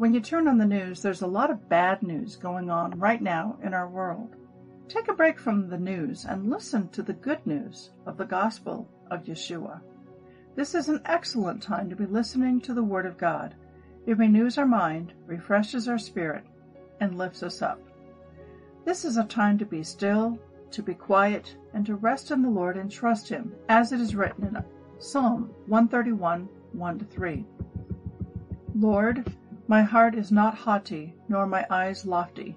When 0.00 0.14
you 0.14 0.20
turn 0.20 0.48
on 0.48 0.56
the 0.56 0.64
news, 0.64 1.02
there's 1.02 1.20
a 1.20 1.26
lot 1.26 1.50
of 1.50 1.68
bad 1.68 2.02
news 2.02 2.34
going 2.34 2.70
on 2.70 2.98
right 2.98 3.20
now 3.20 3.58
in 3.62 3.74
our 3.74 3.86
world. 3.86 4.34
Take 4.88 5.08
a 5.08 5.12
break 5.12 5.38
from 5.38 5.68
the 5.68 5.76
news 5.76 6.24
and 6.24 6.48
listen 6.48 6.88
to 6.88 7.02
the 7.02 7.12
good 7.12 7.46
news 7.46 7.90
of 8.06 8.16
the 8.16 8.24
gospel 8.24 8.88
of 9.10 9.24
Yeshua. 9.24 9.82
This 10.56 10.74
is 10.74 10.88
an 10.88 11.02
excellent 11.04 11.62
time 11.62 11.90
to 11.90 11.96
be 11.96 12.06
listening 12.06 12.62
to 12.62 12.72
the 12.72 12.82
Word 12.82 13.04
of 13.04 13.18
God. 13.18 13.54
It 14.06 14.16
renews 14.16 14.56
our 14.56 14.64
mind, 14.64 15.12
refreshes 15.26 15.86
our 15.86 15.98
spirit, 15.98 16.44
and 17.00 17.18
lifts 17.18 17.42
us 17.42 17.60
up. 17.60 17.78
This 18.86 19.04
is 19.04 19.18
a 19.18 19.24
time 19.24 19.58
to 19.58 19.66
be 19.66 19.82
still, 19.82 20.38
to 20.70 20.82
be 20.82 20.94
quiet, 20.94 21.54
and 21.74 21.84
to 21.84 21.96
rest 21.96 22.30
in 22.30 22.40
the 22.40 22.48
Lord 22.48 22.78
and 22.78 22.90
trust 22.90 23.28
Him, 23.28 23.52
as 23.68 23.92
it 23.92 24.00
is 24.00 24.16
written 24.16 24.46
in 24.46 24.64
Psalm 24.98 25.50
131 25.66 26.48
1 26.72 26.98
3. 27.10 27.44
Lord, 28.76 29.36
my 29.70 29.82
heart 29.82 30.16
is 30.16 30.32
not 30.32 30.52
haughty, 30.52 31.14
nor 31.28 31.46
my 31.46 31.64
eyes 31.70 32.04
lofty. 32.04 32.56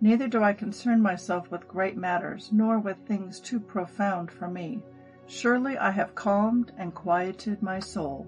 Neither 0.00 0.26
do 0.26 0.42
I 0.42 0.54
concern 0.54 1.02
myself 1.02 1.50
with 1.50 1.68
great 1.68 1.94
matters, 1.94 2.48
nor 2.54 2.78
with 2.78 2.96
things 3.04 3.38
too 3.38 3.60
profound 3.60 4.30
for 4.30 4.48
me. 4.48 4.82
Surely 5.26 5.76
I 5.76 5.90
have 5.90 6.14
calmed 6.14 6.72
and 6.78 6.94
quieted 6.94 7.62
my 7.62 7.80
soul. 7.80 8.26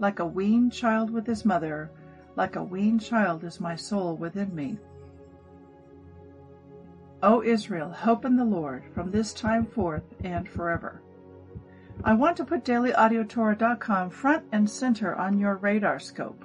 Like 0.00 0.18
a 0.18 0.26
weaned 0.26 0.72
child 0.72 1.10
with 1.10 1.28
his 1.28 1.44
mother, 1.44 1.92
like 2.34 2.56
a 2.56 2.64
weaned 2.64 3.02
child 3.02 3.44
is 3.44 3.60
my 3.60 3.76
soul 3.76 4.16
within 4.16 4.52
me. 4.52 4.76
O 7.22 7.40
Israel, 7.40 7.92
hope 7.92 8.24
in 8.24 8.34
the 8.34 8.44
Lord 8.44 8.82
from 8.92 9.12
this 9.12 9.32
time 9.32 9.64
forth 9.64 10.12
and 10.24 10.48
forever. 10.48 11.02
I 12.02 12.14
want 12.14 12.36
to 12.38 12.44
put 12.44 12.64
dailyaudiotorah.com 12.64 14.10
front 14.10 14.44
and 14.50 14.68
center 14.68 15.14
on 15.14 15.38
your 15.38 15.54
radar 15.54 16.00
scope. 16.00 16.44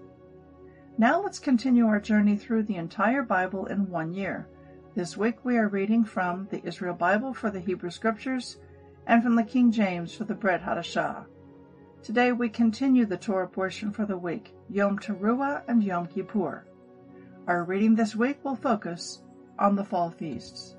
Now 0.97 1.21
let's 1.21 1.39
continue 1.39 1.87
our 1.87 2.01
journey 2.01 2.35
through 2.35 2.63
the 2.63 2.75
entire 2.75 3.23
Bible 3.23 3.65
in 3.67 3.89
one 3.89 4.13
year. 4.13 4.47
This 4.93 5.15
week 5.15 5.43
we 5.45 5.57
are 5.57 5.69
reading 5.69 6.03
from 6.03 6.47
the 6.51 6.61
Israel 6.65 6.93
Bible 6.93 7.33
for 7.33 7.49
the 7.49 7.61
Hebrew 7.61 7.89
Scriptures 7.89 8.57
and 9.07 9.23
from 9.23 9.35
the 9.35 9.43
King 9.43 9.71
James 9.71 10.13
for 10.13 10.25
the 10.25 10.35
Brit 10.35 10.61
Hadashah. 10.61 11.25
Today 12.03 12.33
we 12.33 12.49
continue 12.49 13.05
the 13.05 13.17
Torah 13.17 13.47
portion 13.47 13.91
for 13.91 14.05
the 14.05 14.17
week, 14.17 14.53
Yom 14.69 14.99
Teruah 14.99 15.63
and 15.67 15.81
Yom 15.81 16.07
Kippur. 16.07 16.65
Our 17.47 17.63
reading 17.63 17.95
this 17.95 18.15
week 18.15 18.43
will 18.43 18.57
focus 18.57 19.23
on 19.57 19.75
the 19.75 19.85
fall 19.85 20.09
feasts. 20.11 20.75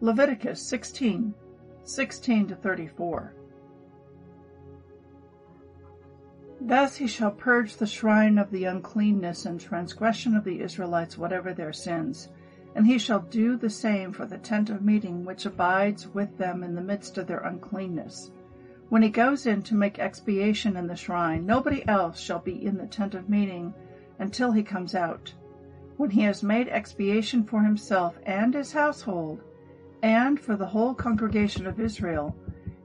Leviticus 0.00 0.62
16, 0.62 1.34
16 1.82 2.46
to 2.46 2.54
34. 2.54 3.34
Thus 6.66 6.96
he 6.96 7.06
shall 7.06 7.30
purge 7.30 7.76
the 7.76 7.86
shrine 7.86 8.38
of 8.38 8.50
the 8.50 8.64
uncleanness 8.64 9.44
and 9.44 9.60
transgression 9.60 10.34
of 10.34 10.44
the 10.44 10.62
Israelites, 10.62 11.18
whatever 11.18 11.52
their 11.52 11.74
sins. 11.74 12.30
And 12.74 12.86
he 12.86 12.96
shall 12.96 13.20
do 13.20 13.58
the 13.58 13.68
same 13.68 14.12
for 14.12 14.24
the 14.24 14.38
tent 14.38 14.70
of 14.70 14.82
meeting 14.82 15.26
which 15.26 15.44
abides 15.44 16.08
with 16.08 16.38
them 16.38 16.64
in 16.64 16.74
the 16.74 16.80
midst 16.80 17.18
of 17.18 17.26
their 17.26 17.40
uncleanness. 17.40 18.30
When 18.88 19.02
he 19.02 19.10
goes 19.10 19.44
in 19.44 19.60
to 19.64 19.74
make 19.74 19.98
expiation 19.98 20.74
in 20.78 20.86
the 20.86 20.96
shrine, 20.96 21.44
nobody 21.44 21.86
else 21.86 22.18
shall 22.18 22.38
be 22.38 22.64
in 22.64 22.78
the 22.78 22.86
tent 22.86 23.14
of 23.14 23.28
meeting 23.28 23.74
until 24.18 24.52
he 24.52 24.62
comes 24.62 24.94
out. 24.94 25.34
When 25.98 26.08
he 26.08 26.22
has 26.22 26.42
made 26.42 26.68
expiation 26.68 27.44
for 27.44 27.62
himself 27.62 28.18
and 28.24 28.54
his 28.54 28.72
household, 28.72 29.42
and 30.02 30.40
for 30.40 30.56
the 30.56 30.66
whole 30.66 30.94
congregation 30.94 31.66
of 31.66 31.78
Israel, 31.78 32.34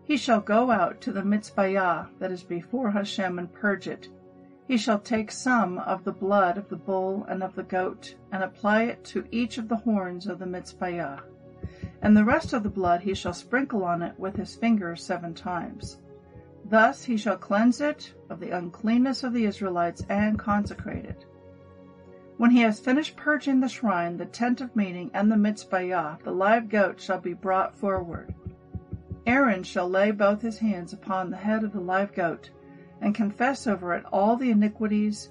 he 0.09 0.17
shall 0.17 0.41
go 0.41 0.71
out 0.71 0.99
to 0.99 1.11
the 1.11 1.21
mizbayach 1.21 2.09
that 2.17 2.31
is 2.31 2.41
before 2.41 2.89
Hashem 2.89 3.37
and 3.37 3.53
purge 3.53 3.87
it. 3.87 4.09
He 4.67 4.75
shall 4.75 4.97
take 4.97 5.31
some 5.31 5.77
of 5.77 6.03
the 6.03 6.11
blood 6.11 6.57
of 6.57 6.67
the 6.67 6.77
bull 6.77 7.27
and 7.29 7.43
of 7.43 7.53
the 7.53 7.61
goat, 7.61 8.15
and 8.31 8.41
apply 8.41 8.85
it 8.85 9.03
to 9.03 9.27
each 9.29 9.59
of 9.59 9.67
the 9.69 9.75
horns 9.75 10.25
of 10.25 10.39
the 10.39 10.47
mizbayach. 10.47 11.21
And 12.01 12.17
the 12.17 12.25
rest 12.25 12.53
of 12.53 12.63
the 12.63 12.71
blood 12.71 13.01
he 13.01 13.13
shall 13.13 13.33
sprinkle 13.33 13.83
on 13.83 14.01
it 14.01 14.19
with 14.19 14.35
his 14.35 14.55
finger 14.55 14.95
seven 14.95 15.35
times. 15.35 15.99
Thus 16.65 17.03
he 17.03 17.15
shall 17.15 17.37
cleanse 17.37 17.79
it 17.79 18.11
of 18.31 18.39
the 18.39 18.49
uncleanness 18.49 19.23
of 19.23 19.31
the 19.31 19.45
Israelites 19.45 20.03
and 20.09 20.39
consecrate 20.39 21.05
it. 21.05 21.23
When 22.37 22.49
he 22.49 22.61
has 22.61 22.79
finished 22.79 23.15
purging 23.15 23.59
the 23.59 23.69
shrine, 23.69 24.17
the 24.17 24.25
tent 24.25 24.59
of 24.59 24.75
meeting, 24.75 25.11
and 25.13 25.31
the 25.31 25.35
mizbayach, 25.35 26.23
the 26.23 26.31
live 26.31 26.67
goat 26.67 26.99
shall 26.99 27.19
be 27.19 27.33
brought 27.33 27.75
forward. 27.75 28.33
Aaron 29.25 29.63
shall 29.63 29.89
lay 29.89 30.11
both 30.11 30.41
his 30.41 30.57
hands 30.57 30.93
upon 30.93 31.29
the 31.29 31.37
head 31.37 31.63
of 31.63 31.73
the 31.73 31.79
live 31.79 32.13
goat, 32.13 32.49
and 33.01 33.15
confess 33.15 33.67
over 33.67 33.93
it 33.93 34.05
all 34.11 34.35
the 34.35 34.51
iniquities 34.51 35.29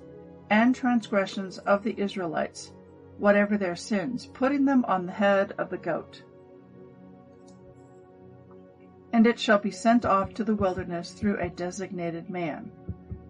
and 0.51 0.75
transgressions 0.75 1.59
of 1.59 1.83
the 1.83 1.99
Israelites, 1.99 2.73
whatever 3.19 3.59
their 3.59 3.77
sins, 3.77 4.27
putting 4.27 4.65
them 4.65 4.85
on 4.87 5.07
the 5.07 5.13
head 5.13 5.53
of 5.59 5.71
the 5.71 5.77
goat. 5.77 6.23
And 9.13 9.27
it 9.27 9.39
shall 9.39 9.59
be 9.59 9.71
sent 9.71 10.05
off 10.05 10.35
to 10.35 10.45
the 10.45 10.55
wilderness 10.55 11.13
through 11.13 11.39
a 11.39 11.49
designated 11.49 12.31
man. 12.31 12.71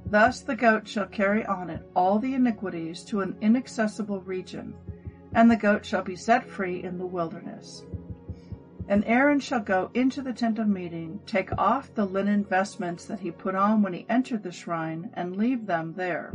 Thus 0.07 0.41
the 0.41 0.57
goat 0.57 0.89
shall 0.89 1.07
carry 1.07 1.45
on 1.47 1.71
it 1.71 1.83
all 1.95 2.19
the 2.19 2.35
iniquities 2.35 3.05
to 3.05 3.21
an 3.21 3.37
inaccessible 3.41 4.21
region, 4.23 4.75
and 5.35 5.51
the 5.51 5.57
goat 5.57 5.85
shall 5.85 6.03
be 6.03 6.17
set 6.17 6.49
free 6.49 6.83
in 6.83 6.99
the 6.99 7.07
wilderness. 7.07 7.85
And 8.89 9.05
Aaron 9.05 9.39
shall 9.39 9.61
go 9.61 9.91
into 9.93 10.23
the 10.23 10.33
tent 10.33 10.59
of 10.59 10.67
meeting, 10.67 11.21
take 11.27 11.51
off 11.59 11.95
the 11.95 12.07
linen 12.07 12.43
vestments 12.43 13.05
that 13.05 13.21
he 13.21 13.31
put 13.31 13.55
on 13.55 13.83
when 13.83 13.93
he 13.93 14.07
entered 14.09 14.43
the 14.43 14.51
shrine, 14.51 15.11
and 15.13 15.37
leave 15.37 15.67
them 15.67 15.93
there. 15.95 16.33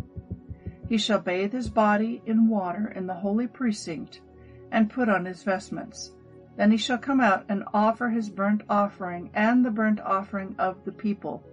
He 0.87 0.99
shall 0.99 1.19
bathe 1.19 1.51
his 1.51 1.67
body 1.67 2.21
in 2.27 2.47
water 2.47 2.93
in 2.95 3.07
the 3.07 3.15
holy 3.15 3.47
precinct, 3.47 4.21
and 4.71 4.91
put 4.91 5.09
on 5.09 5.25
his 5.25 5.41
vestments. 5.41 6.11
Then 6.55 6.69
he 6.69 6.77
shall 6.77 6.99
come 6.99 7.19
out 7.19 7.45
and 7.49 7.63
offer 7.73 8.09
his 8.09 8.29
burnt 8.29 8.61
offering 8.69 9.31
and 9.33 9.65
the 9.65 9.71
burnt 9.71 9.99
offering 10.01 10.55
of 10.59 10.85
the 10.85 10.91
people, 10.91 11.43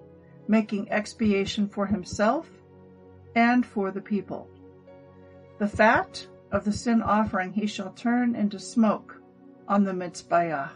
making 0.48 0.90
expiation 0.90 1.66
for 1.66 1.86
himself 1.86 2.50
and 3.34 3.64
for 3.64 3.90
the 3.90 4.02
people. 4.02 4.50
The 5.58 5.68
fat 5.68 6.26
of 6.52 6.66
the 6.66 6.72
sin 6.72 7.00
offering 7.00 7.52
he 7.54 7.66
shall 7.66 7.92
turn 7.92 8.34
into 8.34 8.58
smoke 8.58 9.22
on 9.66 9.84
the 9.84 9.92
mizbayach. 9.92 10.72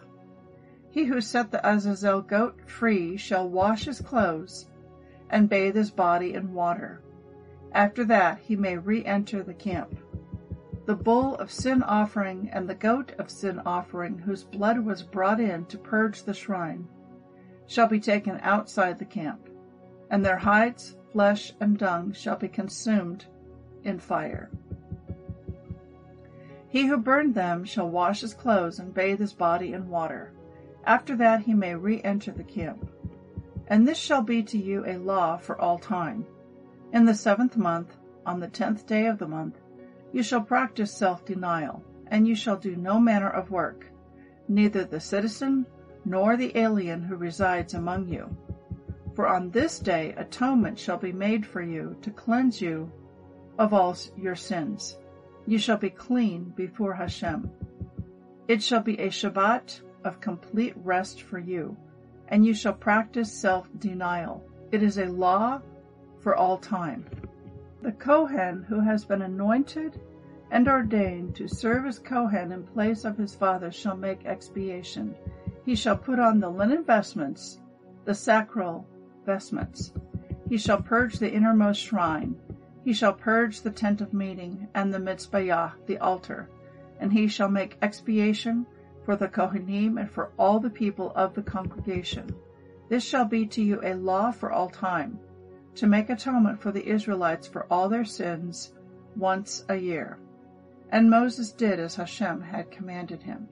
He 0.95 1.07
who 1.07 1.21
set 1.21 1.51
the 1.51 1.69
Azazel 1.69 2.23
goat 2.23 2.71
free 2.71 3.17
shall 3.17 3.49
wash 3.49 3.87
his 3.87 4.01
clothes 4.01 4.69
and 5.29 5.49
bathe 5.49 5.75
his 5.75 5.91
body 5.91 6.35
in 6.35 6.55
water. 6.55 7.03
After 7.73 8.05
that 8.05 8.39
he 8.39 8.55
may 8.55 8.79
re-enter 8.79 9.43
the 9.43 9.55
camp. 9.55 9.99
the 10.87 10.95
bull 10.95 11.35
of 11.35 11.51
sin 11.51 11.83
offering 11.83 12.49
and 12.53 12.71
the 12.71 12.77
goat 12.77 13.11
of 13.19 13.29
sin 13.29 13.61
offering, 13.67 14.19
whose 14.19 14.45
blood 14.45 14.79
was 14.79 15.03
brought 15.03 15.41
in 15.41 15.65
to 15.65 15.77
purge 15.79 16.23
the 16.23 16.33
shrine, 16.33 16.87
shall 17.67 17.89
be 17.89 17.99
taken 17.99 18.39
outside 18.43 18.97
the 19.01 19.05
camp, 19.05 19.49
and 20.11 20.25
their 20.25 20.39
hides, 20.39 20.97
flesh, 21.11 21.53
and 21.59 21.77
dung 21.77 22.13
shall 22.13 22.37
be 22.37 22.47
consumed 22.47 23.25
in 23.83 23.99
fire. 23.99 24.49
He 26.69 26.87
who 26.87 26.99
burned 26.99 27.35
them 27.35 27.65
shall 27.65 27.91
wash 27.91 28.21
his 28.21 28.35
clothes 28.35 28.79
and 28.79 28.95
bathe 28.95 29.19
his 29.19 29.33
body 29.33 29.73
in 29.73 29.89
water. 29.89 30.33
After 30.87 31.17
that 31.17 31.41
he 31.41 31.55
may 31.55 31.75
re 31.75 32.03
enter 32.03 32.31
the 32.31 32.45
camp. 32.45 32.91
And 33.69 33.89
this 33.89 33.99
shall 33.99 34.23
be 34.23 34.43
to 34.43 34.59
you 34.59 34.85
a 34.87 34.99
law 34.99 35.39
for 35.39 35.59
all 35.59 35.79
time. 35.79 36.27
In 36.93 37.07
the 37.07 37.15
seventh 37.15 37.57
month, 37.57 37.97
on 38.27 38.41
the 38.41 38.49
tenth 38.49 38.87
day 38.87 39.07
of 39.07 39.19
the 39.19 39.27
month, 39.27 39.59
you 40.13 40.23
shall 40.23 40.43
practice 40.43 40.93
self 40.93 41.25
denial, 41.25 41.83
and 42.09 42.29
you 42.29 42.35
shall 42.35 42.57
do 42.57 42.77
no 42.77 43.01
manner 43.01 43.31
of 43.31 43.51
work, 43.51 43.87
neither 44.49 44.85
the 44.85 45.01
citizen 45.01 45.67
nor 46.05 46.37
the 46.37 46.57
alien 46.57 47.03
who 47.03 47.17
resides 47.17 47.75
among 47.75 48.09
you. 48.09 48.37
For 49.15 49.27
on 49.27 49.51
this 49.51 49.79
day 49.79 50.15
atonement 50.17 50.79
shall 50.79 50.99
be 50.99 51.13
made 51.13 51.47
for 51.47 51.63
you 51.63 51.97
to 52.03 52.11
cleanse 52.11 52.61
you 52.61 52.93
of 53.59 53.73
all 53.73 53.97
your 54.17 54.37
sins. 54.37 54.99
You 55.47 55.59
shall 55.59 55.79
be 55.79 55.91
clean 55.91 56.53
before 56.57 56.95
Hashem. 56.95 57.51
It 58.49 58.63
shall 58.63 58.81
be 58.81 58.99
a 58.99 59.09
Shabbat 59.09 59.81
of 60.05 60.21
complete 60.21 60.75
rest 60.77 61.23
for 61.23 61.39
you, 61.39 61.77
and 62.29 62.45
you 62.45 62.55
shall 62.55 62.75
practice 62.75 63.33
self 63.33 63.69
denial. 63.79 64.45
It 64.71 64.83
is 64.83 64.99
a 64.99 65.07
law 65.07 65.61
for 66.21 66.37
all 66.37 66.59
time. 66.59 67.07
The 67.83 67.93
Kohen 67.93 68.65
who 68.69 68.81
has 68.81 69.05
been 69.05 69.23
anointed 69.23 70.01
and 70.51 70.69
ordained 70.69 71.35
to 71.37 71.49
serve 71.49 71.87
as 71.87 71.99
Kohen 71.99 72.53
in 72.53 72.63
place 72.63 73.05
of 73.05 73.19
his 73.19 73.35
father 73.35 73.71
shall 73.71 73.97
make 73.97 74.25
expiation. 74.25 75.15
He 75.65 75.75
shall 75.75 75.97
put 75.97 76.19
on 76.19 76.41
the 76.41 76.49
linen 76.49 76.85
vestments, 76.85 77.61
the 78.05 78.15
sacral 78.15 78.87
vestments. 79.25 79.93
He 80.49 80.59
shall 80.59 80.81
purge 80.81 81.19
the 81.19 81.33
innermost 81.33 81.81
shrine. 81.81 82.37
He 82.85 82.93
shall 82.93 83.15
purge 83.15 83.63
the 83.63 83.71
tent 83.71 84.01
of 84.01 84.13
meeting 84.13 84.69
and 84.75 84.93
the 84.93 84.99
mizbayach, 84.99 85.73
the 85.87 85.99
altar. 85.99 86.51
And 87.01 87.13
he 87.13 87.29
shall 87.29 87.49
make 87.49 87.79
expiation 87.81 88.67
for 89.05 89.17
the 89.17 89.29
Kohanim 89.29 89.99
and 90.01 90.11
for 90.11 90.31
all 90.39 90.59
the 90.61 90.71
people 90.71 91.13
of 91.15 91.35
the 91.35 91.43
congregation. 91.43 92.35
This 92.89 93.05
shall 93.05 93.25
be 93.25 93.47
to 93.47 93.63
you 93.63 93.81
a 93.83 93.95
law 93.95 94.31
for 94.31 94.51
all 94.51 94.69
time 94.69 95.19
to 95.77 95.87
make 95.87 96.09
atonement 96.09 96.61
for 96.61 96.71
the 96.71 96.87
Israelites 96.87 97.47
for 97.47 97.67
all 97.71 97.89
their 97.89 98.05
sins 98.05 98.73
once 99.17 99.65
a 99.69 99.77
year. 99.77 100.19
And 100.91 101.11
Moses 101.11 101.51
did 101.53 101.81
as 101.81 101.97
Hashem 101.97 102.41
had 102.41 102.71
commanded 102.71 103.23
him. 103.23 103.49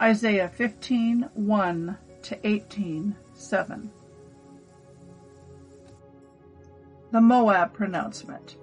Isaiah 0.00 0.48
15 0.48 1.30
1 1.34 1.98
to 2.22 2.46
18 2.46 3.16
7. 3.32 3.90
The 7.10 7.20
Moab 7.20 7.72
pronouncement. 7.72 8.56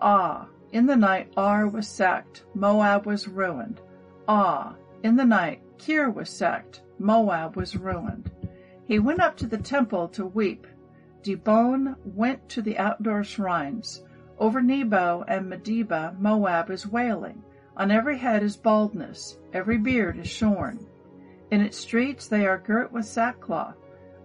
Ah, 0.00 0.48
in 0.72 0.86
the 0.86 0.96
night 0.96 1.32
Ar 1.36 1.68
was 1.68 1.86
sacked, 1.86 2.44
Moab 2.54 3.06
was 3.06 3.28
ruined. 3.28 3.80
Ah, 4.26 4.74
in 5.02 5.16
the 5.16 5.24
night 5.24 5.60
Kir 5.78 6.10
was 6.10 6.30
sacked, 6.30 6.82
Moab 6.98 7.56
was 7.56 7.76
ruined. 7.76 8.30
He 8.86 8.98
went 8.98 9.20
up 9.20 9.36
to 9.38 9.46
the 9.46 9.58
temple 9.58 10.08
to 10.08 10.26
weep 10.26 10.66
Dibon 11.22 11.94
went 12.04 12.48
to 12.48 12.60
the 12.60 12.76
outdoor 12.78 13.22
shrines. 13.22 14.02
Over 14.38 14.60
Nebo 14.60 15.24
and 15.28 15.48
Medeba 15.48 16.18
Moab 16.18 16.68
is 16.68 16.84
wailing. 16.84 17.44
On 17.76 17.92
every 17.92 18.18
head 18.18 18.42
is 18.42 18.56
baldness, 18.56 19.38
every 19.52 19.78
beard 19.78 20.18
is 20.18 20.26
shorn. 20.26 20.84
In 21.52 21.60
its 21.60 21.76
streets 21.76 22.26
they 22.26 22.44
are 22.44 22.58
girt 22.58 22.92
with 22.92 23.04
sackcloth. 23.04 23.76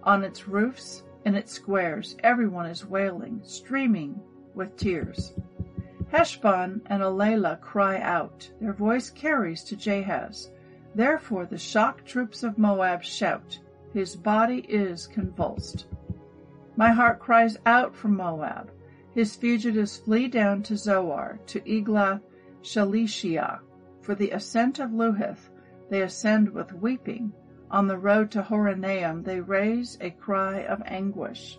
On 0.02 0.24
its 0.24 0.48
roofs, 0.48 1.04
in 1.24 1.36
its 1.36 1.52
squares, 1.52 2.16
everyone 2.24 2.66
is 2.66 2.84
wailing, 2.84 3.40
streaming 3.44 4.20
with 4.54 4.76
tears. 4.76 5.34
Heshbon 6.10 6.82
and 6.86 7.00
Elealeh 7.00 7.60
cry 7.60 8.00
out. 8.00 8.50
Their 8.60 8.72
voice 8.72 9.08
carries 9.08 9.62
to 9.64 9.76
Jahaz. 9.76 10.48
Therefore 10.94 11.46
the 11.46 11.58
shocked 11.58 12.06
troops 12.06 12.42
of 12.42 12.58
Moab 12.58 13.02
shout. 13.02 13.58
His 13.92 14.16
body 14.16 14.60
is 14.68 15.06
convulsed. 15.06 15.86
My 16.76 16.92
heart 16.92 17.18
cries 17.18 17.56
out 17.66 17.94
for 17.94 18.08
Moab. 18.08 18.70
His 19.14 19.34
fugitives 19.34 19.98
flee 19.98 20.28
down 20.28 20.62
to 20.64 20.76
Zoar, 20.76 21.40
to 21.46 21.60
Eglath 21.60 22.20
Shalishiyah. 22.62 23.60
For 24.02 24.14
the 24.14 24.30
ascent 24.30 24.78
of 24.78 24.90
Luhith 24.90 25.50
they 25.90 26.02
ascend 26.02 26.48
with 26.50 26.72
weeping. 26.72 27.32
On 27.70 27.86
the 27.86 27.98
road 27.98 28.30
to 28.30 28.42
Horonaim 28.42 29.24
they 29.24 29.40
raise 29.40 29.98
a 30.00 30.10
cry 30.10 30.60
of 30.60 30.82
anguish. 30.86 31.58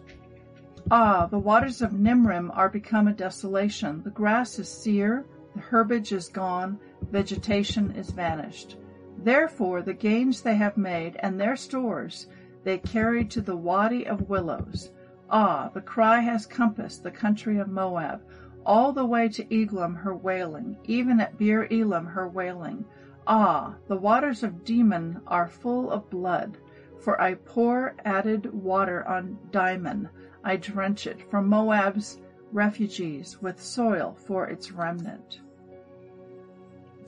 Ah, 0.90 1.28
the 1.28 1.38
waters 1.38 1.82
of 1.82 1.92
Nimrim 1.92 2.50
are 2.56 2.70
become 2.70 3.08
a 3.08 3.14
desolation. 3.14 4.02
The 4.04 4.10
grass 4.10 4.58
is 4.58 4.70
sere, 4.70 5.26
the 5.54 5.62
herbage 5.62 6.12
is 6.12 6.30
gone, 6.30 6.80
vegetation 7.12 7.92
is 7.92 8.10
vanished. 8.10 8.78
Therefore 9.22 9.82
the 9.82 9.94
gains 9.94 10.42
they 10.42 10.56
have 10.56 10.78
made 10.78 11.18
and 11.20 11.40
their 11.40 11.58
stores 11.58 12.28
they 12.64 12.78
carry 12.78 13.26
to 13.26 13.42
the 13.42 13.58
Wadi 13.58 14.08
of 14.08 14.30
Willows. 14.30 14.92
Ah, 15.30 15.70
the 15.74 15.82
cry 15.82 16.20
has 16.20 16.46
compassed 16.46 17.04
the 17.04 17.12
country 17.12 17.58
of 17.58 17.68
Moab, 17.68 18.22
all 18.66 18.94
the 18.94 19.06
way 19.06 19.28
to 19.30 19.44
Eglaim 19.54 19.96
her 19.96 20.16
wailing, 20.16 20.78
even 20.86 21.20
at 21.20 21.38
Beer 21.38 21.68
Elim 21.70 22.06
her 22.06 22.28
wailing. 22.28 22.86
Ah, 23.28 23.76
the 23.88 23.98
waters 23.98 24.42
of 24.42 24.64
Dimon 24.64 25.22
are 25.28 25.48
full 25.48 25.92
of 25.92 26.10
blood, 26.10 26.58
for 26.98 27.22
I 27.22 27.36
pour 27.36 27.96
added 28.06 28.54
water 28.54 29.06
on 29.08 29.38
Dimon, 29.52 30.10
I 30.44 30.56
drench 30.56 31.08
it 31.08 31.30
from 31.30 31.48
Moab's 31.48 32.22
refugees 32.52 33.42
with 33.42 33.62
soil 33.62 34.16
for 34.18 34.48
its 34.48 34.72
remnant. 34.72 35.42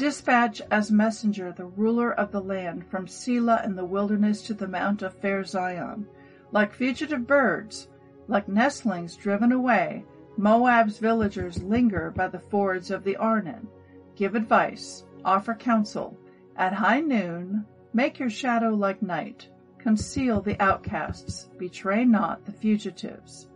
Dispatch 0.01 0.63
as 0.71 0.92
messenger 0.92 1.51
the 1.51 1.68
ruler 1.68 2.12
of 2.12 2.31
the 2.31 2.42
land 2.42 2.88
from 2.88 3.06
Selah 3.06 3.62
in 3.63 3.75
the 3.75 3.86
wilderness 3.86 4.42
to 4.48 4.56
the 4.56 4.68
mount 4.68 5.03
of 5.03 5.13
fair 5.13 5.44
Zion. 5.44 6.07
Like 6.51 6.74
fugitive 6.74 7.27
birds, 7.27 7.88
like 8.27 8.48
nestlings 8.48 9.15
driven 9.15 9.51
away, 9.51 10.03
Moab's 10.38 10.98
villagers 10.98 11.62
linger 11.62 12.09
by 12.09 12.30
the 12.30 12.39
fords 12.39 12.89
of 12.89 13.03
the 13.03 13.15
Arnon. 13.18 13.68
Give 14.15 14.33
advice, 14.33 15.06
offer 15.24 15.53
counsel. 15.53 16.18
At 16.56 16.74
high 16.74 17.01
noon, 17.01 17.68
make 17.94 18.18
your 18.18 18.31
shadow 18.31 18.71
like 18.71 19.03
night. 19.03 19.50
Conceal 19.77 20.41
the 20.41 20.60
outcasts, 20.60 21.48
betray 21.60 22.05
not 22.05 22.43
the 22.43 22.51
fugitives. 22.51 23.50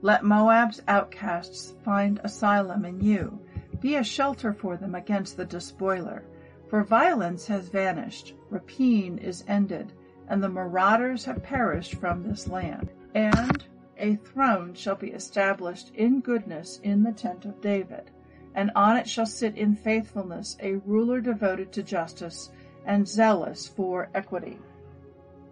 Let 0.00 0.22
Moab's 0.22 0.80
outcasts 0.86 1.74
find 1.84 2.20
asylum 2.22 2.84
in 2.84 3.00
you. 3.00 3.40
Be 3.80 3.94
a 3.94 4.02
shelter 4.02 4.52
for 4.52 4.76
them 4.76 4.94
against 4.94 5.36
the 5.36 5.44
despoiler. 5.44 6.24
For 6.68 6.82
violence 6.82 7.46
has 7.46 7.68
vanished, 7.68 8.34
rapine 8.50 9.18
is 9.18 9.44
ended, 9.46 9.92
and 10.28 10.42
the 10.42 10.48
marauders 10.48 11.24
have 11.24 11.42
perished 11.42 11.94
from 11.94 12.22
this 12.22 12.48
land. 12.48 12.90
And 13.14 13.64
a 13.96 14.16
throne 14.16 14.74
shall 14.74 14.96
be 14.96 15.12
established 15.12 15.94
in 15.94 16.20
goodness 16.20 16.80
in 16.82 17.02
the 17.02 17.12
tent 17.12 17.44
of 17.44 17.60
David, 17.60 18.10
and 18.54 18.70
on 18.74 18.96
it 18.96 19.08
shall 19.08 19.26
sit 19.26 19.56
in 19.56 19.74
faithfulness 19.74 20.56
a 20.60 20.74
ruler 20.84 21.20
devoted 21.20 21.72
to 21.72 21.82
justice 21.82 22.50
and 22.84 23.06
zealous 23.06 23.68
for 23.68 24.08
equity. 24.14 24.58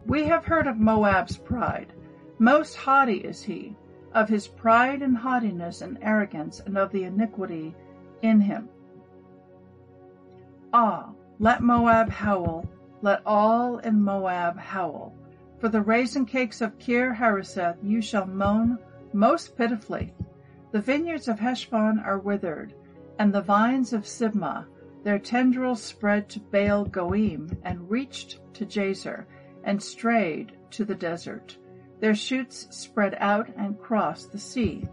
We 0.06 0.24
have 0.24 0.44
heard 0.44 0.66
of 0.66 0.78
Moab's 0.78 1.36
pride. 1.36 1.92
Most 2.38 2.76
haughty 2.76 3.18
is 3.18 3.42
he, 3.42 3.76
of 4.12 4.28
his 4.28 4.48
pride 4.48 5.02
and 5.02 5.16
haughtiness 5.16 5.80
and 5.82 5.98
arrogance, 6.02 6.60
and 6.60 6.76
of 6.76 6.92
the 6.92 7.04
iniquity 7.04 7.74
in 8.26 8.40
him. 8.40 8.68
Ah, 10.72 11.10
let 11.38 11.62
Moab 11.62 12.10
howl, 12.10 12.68
let 13.02 13.22
all 13.24 13.78
in 13.78 14.02
Moab 14.02 14.58
howl. 14.58 15.14
For 15.58 15.68
the 15.68 15.80
raisin 15.80 16.26
cakes 16.26 16.60
of 16.60 16.78
Kir 16.78 17.14
Hareseth 17.14 17.78
you 17.82 18.02
shall 18.02 18.26
moan 18.26 18.78
most 19.12 19.56
pitifully. 19.56 20.14
The 20.72 20.80
vineyards 20.80 21.28
of 21.28 21.38
Heshbon 21.38 21.98
are 22.04 22.18
withered, 22.18 22.74
and 23.18 23.32
the 23.32 23.40
vines 23.40 23.92
of 23.92 24.06
Sibmah, 24.06 24.66
their 25.02 25.18
tendrils 25.18 25.82
spread 25.82 26.28
to 26.30 26.40
Baal 26.40 26.84
Goim, 26.84 27.56
and 27.62 27.90
reached 27.90 28.40
to 28.54 28.66
Jazer, 28.66 29.24
and 29.64 29.82
strayed 29.82 30.52
to 30.72 30.84
the 30.84 30.94
desert. 30.94 31.56
Their 32.00 32.14
shoots 32.14 32.66
spread 32.70 33.16
out 33.18 33.48
and 33.56 33.78
crossed 33.78 34.32
the 34.32 34.38
sea. 34.38 34.86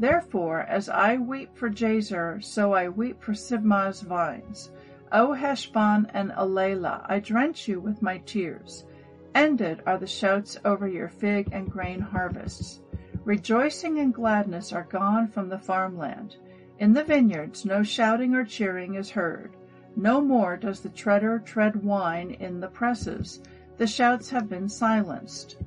Therefore, 0.00 0.60
as 0.60 0.88
I 0.88 1.18
weep 1.18 1.54
for 1.54 1.68
Jazer, 1.68 2.42
so 2.42 2.72
I 2.72 2.88
weep 2.88 3.20
for 3.20 3.34
Sibmah's 3.34 4.00
vines. 4.00 4.70
O 5.12 5.34
Heshbon 5.34 6.10
and 6.14 6.32
Elealeh, 6.32 7.04
I 7.06 7.18
drench 7.18 7.68
you 7.68 7.80
with 7.80 8.00
my 8.00 8.16
tears. 8.24 8.86
Ended 9.34 9.82
are 9.84 9.98
the 9.98 10.06
shouts 10.06 10.56
over 10.64 10.88
your 10.88 11.10
fig 11.10 11.50
and 11.52 11.70
grain 11.70 12.00
harvests. 12.00 12.80
Rejoicing 13.26 13.98
and 13.98 14.14
gladness 14.14 14.72
are 14.72 14.88
gone 14.90 15.28
from 15.28 15.50
the 15.50 15.58
farmland. 15.58 16.36
In 16.78 16.94
the 16.94 17.04
vineyards 17.04 17.66
no 17.66 17.82
shouting 17.82 18.34
or 18.34 18.46
cheering 18.46 18.94
is 18.94 19.10
heard. 19.10 19.54
No 19.96 20.22
more 20.22 20.56
does 20.56 20.80
the 20.80 20.88
treader 20.88 21.40
tread 21.40 21.84
wine 21.84 22.30
in 22.40 22.58
the 22.58 22.68
presses. 22.68 23.42
The 23.76 23.86
shouts 23.86 24.30
have 24.30 24.48
been 24.48 24.70
silenced. 24.70 25.58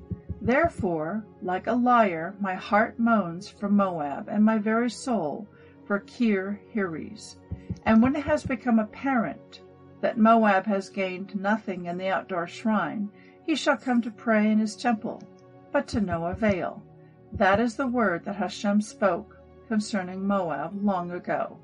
Therefore, 0.44 1.26
like 1.42 1.68
a 1.68 1.74
lyre, 1.74 2.36
my 2.42 2.54
heart 2.54 3.00
moans 3.00 3.48
for 3.48 3.70
Moab, 3.70 4.28
and 4.28 4.44
my 4.44 4.58
very 4.58 4.90
soul 4.90 5.48
for 5.86 6.02
Kir 6.02 6.60
Heres. 6.70 7.38
And 7.86 8.04
when 8.04 8.14
it 8.18 8.26
has 8.26 8.44
become 8.46 8.78
apparent 8.78 9.62
that 10.02 10.18
Moab 10.18 10.66
has 10.66 10.90
gained 10.90 11.34
nothing 11.34 11.86
in 11.86 11.98
the 11.98 12.10
outdoor 12.10 12.46
shrine, 12.46 13.10
he 13.46 13.56
shall 13.56 13.78
come 13.78 14.02
to 14.02 14.12
pray 14.12 14.52
in 14.52 14.60
his 14.60 14.76
temple, 14.76 15.24
but 15.72 15.88
to 15.88 16.02
no 16.02 16.26
avail. 16.26 16.84
That 17.32 17.62
is 17.62 17.78
the 17.78 17.88
word 17.88 18.26
that 18.26 18.36
Hashem 18.36 18.82
spoke 18.82 19.40
concerning 19.70 20.28
Moab 20.28 20.74
long 20.84 21.12
ago. 21.12 21.58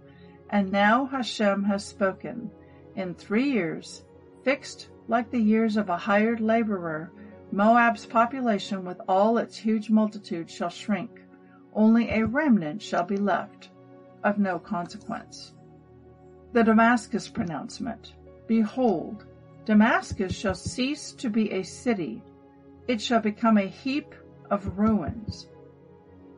And 0.51 0.71
now 0.71 1.05
Hashem 1.05 1.65
has 1.65 1.83
spoken. 1.83 2.49
In 2.95 3.13
three 3.13 3.51
years, 3.51 4.05
fixed 4.43 4.87
like 5.09 5.29
the 5.31 5.41
years 5.41 5.75
of 5.75 5.89
a 5.89 5.97
hired 5.97 6.39
laborer, 6.39 7.11
Moab's 7.51 8.05
population 8.05 8.85
with 8.85 9.01
all 9.07 9.37
its 9.37 9.57
huge 9.57 9.89
multitude 9.89 10.49
shall 10.49 10.69
shrink. 10.69 11.21
Only 11.73 12.09
a 12.09 12.25
remnant 12.25 12.81
shall 12.81 13.03
be 13.03 13.17
left, 13.17 13.69
of 14.23 14.37
no 14.37 14.59
consequence. 14.59 15.53
The 16.53 16.63
Damascus 16.63 17.27
pronouncement. 17.27 18.13
Behold, 18.47 19.25
Damascus 19.65 20.33
shall 20.33 20.55
cease 20.55 21.11
to 21.13 21.29
be 21.29 21.51
a 21.51 21.63
city. 21.63 22.23
It 22.87 23.01
shall 23.01 23.19
become 23.19 23.57
a 23.57 23.67
heap 23.67 24.13
of 24.49 24.77
ruins. 24.77 25.47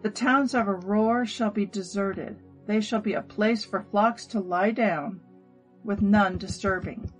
The 0.01 0.09
towns 0.09 0.53
of 0.53 0.67
Aroer 0.67 1.25
shall 1.27 1.51
be 1.51 1.65
deserted. 1.65 2.37
They 2.67 2.81
shall 2.81 3.01
be 3.01 3.13
a 3.13 3.21
place 3.21 3.63
for 3.63 3.83
flocks 3.83 4.25
to 4.27 4.39
lie 4.39 4.71
down, 4.71 5.21
with 5.83 6.01
none 6.01 6.37
disturbing. 6.37 7.11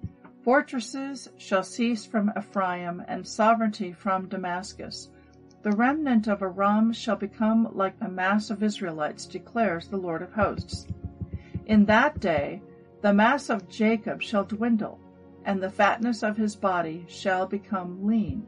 Fortresses 0.44 1.30
shall 1.38 1.62
cease 1.62 2.04
from 2.04 2.32
Ephraim, 2.36 3.04
and 3.08 3.28
sovereignty 3.28 3.94
from 3.94 4.28
Damascus. 4.28 5.10
The 5.62 5.72
remnant 5.72 6.28
of 6.28 6.42
Aram 6.42 6.94
shall 6.94 7.16
become 7.16 7.70
like 7.76 8.00
the 8.00 8.10
mass 8.10 8.50
of 8.50 8.64
Israelites, 8.64 9.28
declares 9.28 9.88
the 9.88 9.98
Lord 9.98 10.24
of 10.24 10.34
hosts. 10.34 10.88
In 11.68 11.86
that 11.86 12.20
day 12.20 12.64
the 13.02 13.14
mass 13.14 13.52
of 13.52 13.70
Jacob 13.70 14.24
shall 14.24 14.44
dwindle, 14.44 15.00
and 15.46 15.62
the 15.62 15.70
fatness 15.70 16.24
of 16.24 16.38
his 16.38 16.56
body 16.56 17.06
shall 17.08 17.46
become 17.46 18.04
lean. 18.04 18.44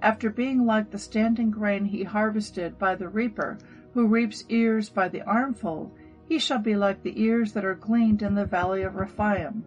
After 0.00 0.30
being 0.30 0.64
like 0.64 0.90
the 0.90 0.98
standing 0.98 1.50
grain 1.50 1.84
he 1.84 2.04
harvested 2.04 2.78
by 2.78 2.94
the 2.94 3.10
reaper, 3.10 3.58
who 3.92 4.06
reaps 4.06 4.46
ears 4.48 4.88
by 4.88 5.08
the 5.08 5.20
armful, 5.22 5.92
he 6.26 6.38
shall 6.38 6.60
be 6.60 6.74
like 6.74 7.02
the 7.02 7.20
ears 7.22 7.52
that 7.52 7.64
are 7.66 7.74
gleaned 7.74 8.22
in 8.22 8.34
the 8.34 8.46
valley 8.46 8.80
of 8.80 8.96
Rephaim. 8.96 9.66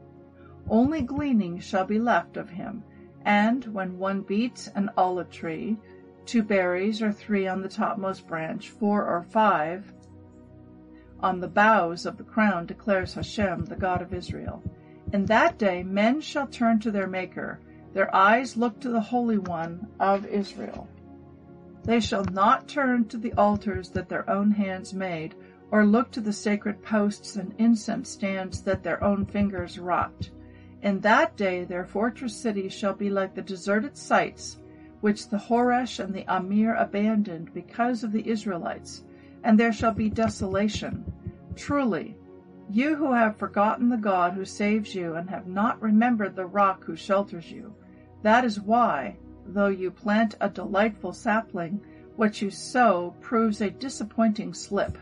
Only 0.70 1.02
gleaning 1.02 1.60
shall 1.60 1.86
be 1.86 2.00
left 2.00 2.36
of 2.38 2.50
him, 2.50 2.84
and 3.24 3.64
when 3.66 3.98
one 3.98 4.22
beats 4.22 4.68
an 4.76 4.90
olive 4.98 5.30
tree, 5.30 5.78
two 6.26 6.44
berries 6.44 7.02
or 7.02 7.12
three 7.12 7.48
on 7.48 7.62
the 7.62 7.70
topmost 7.70 8.28
branch, 8.28 8.70
four 8.70 9.06
or 9.06 9.24
five 9.24 9.94
on 11.20 11.40
the 11.40 11.48
boughs 11.48 12.06
of 12.06 12.18
the 12.18 12.24
crown, 12.24 12.66
declares 12.66 13.14
Hashem, 13.14 13.66
the 13.66 13.76
God 13.76 14.02
of 14.02 14.14
Israel. 14.14 14.62
In 15.14 15.26
that 15.26 15.58
day 15.58 15.84
men 15.84 16.22
shall 16.22 16.48
turn 16.48 16.80
to 16.82 16.92
their 16.92 17.08
Maker, 17.08 17.60
their 17.94 18.14
eyes 18.14 18.58
look 18.58 18.80
to 18.82 18.90
the 18.90 19.00
Holy 19.00 19.38
One 19.38 19.88
of 20.00 20.26
Israel. 20.26 20.88
They 21.84 22.02
shall 22.02 22.26
not 22.26 22.68
turn 22.68 23.06
to 23.06 23.18
the 23.18 23.34
altars 23.34 23.90
that 23.92 24.10
their 24.10 24.30
own 24.30 24.52
hands 24.52 24.94
made, 24.94 25.34
or 25.72 25.86
look 25.86 26.12
to 26.12 26.22
the 26.22 26.34
sacred 26.34 26.84
posts 26.84 27.38
and 27.38 27.56
incense 27.58 28.10
stands 28.10 28.62
that 28.64 28.84
their 28.84 29.02
own 29.04 29.26
fingers 29.26 29.80
wrought. 29.80 30.30
In 30.88 31.02
that 31.02 31.36
day 31.36 31.66
their 31.66 31.84
fortress 31.84 32.34
cities 32.34 32.72
shall 32.72 32.94
be 32.94 33.10
like 33.10 33.36
the 33.36 33.42
deserted 33.42 33.98
sites 33.98 34.58
which 35.02 35.28
the 35.28 35.36
Horesh 35.36 36.00
and 36.00 36.14
the 36.14 36.24
Amir 36.34 36.76
abandoned 36.76 37.54
because 37.54 38.06
of 38.06 38.14
the 38.14 38.26
Israelites, 38.26 39.04
and 39.44 39.60
there 39.60 39.74
shall 39.74 39.92
be 39.92 40.10
desolation. 40.10 41.04
Truly, 41.58 42.16
you 42.72 42.96
who 42.96 43.12
have 43.12 43.36
forgotten 43.36 43.90
the 43.90 43.98
God 43.98 44.32
who 44.32 44.46
saves 44.46 44.96
you 44.96 45.16
and 45.16 45.30
have 45.30 45.46
not 45.46 45.82
remembered 45.82 46.38
the 46.38 46.46
rock 46.46 46.86
who 46.86 46.96
shelters 46.96 47.52
you. 47.52 47.76
That 48.22 48.46
is 48.46 48.62
why, 48.62 49.18
though 49.46 49.68
you 49.68 49.92
plant 49.92 50.36
a 50.40 50.50
delightful 50.50 51.12
sapling, 51.12 51.82
what 52.16 52.42
you 52.42 52.50
sow 52.50 53.14
proves 53.20 53.60
a 53.60 53.70
disappointing 53.70 54.54
slip. 54.54 54.98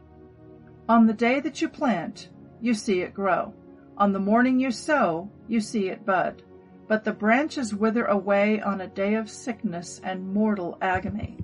On 0.90 1.06
the 1.06 1.14
day 1.14 1.40
that 1.42 1.62
you 1.62 1.70
plant, 1.70 2.30
you 2.60 2.74
see 2.74 3.02
it 3.02 3.14
grow. 3.14 3.54
On 3.98 4.12
the 4.12 4.20
morning 4.20 4.60
you 4.60 4.72
sow, 4.72 5.30
you 5.48 5.62
see 5.62 5.88
it 5.88 6.06
bud. 6.06 6.44
But 6.88 7.06
the 7.06 7.14
branches 7.14 7.74
wither 7.74 8.06
away 8.06 8.62
on 8.62 8.82
a 8.82 8.88
day 8.88 9.16
of 9.16 9.30
sickness 9.30 10.02
and 10.04 10.34
mortal 10.34 10.78
agony. 10.82 11.38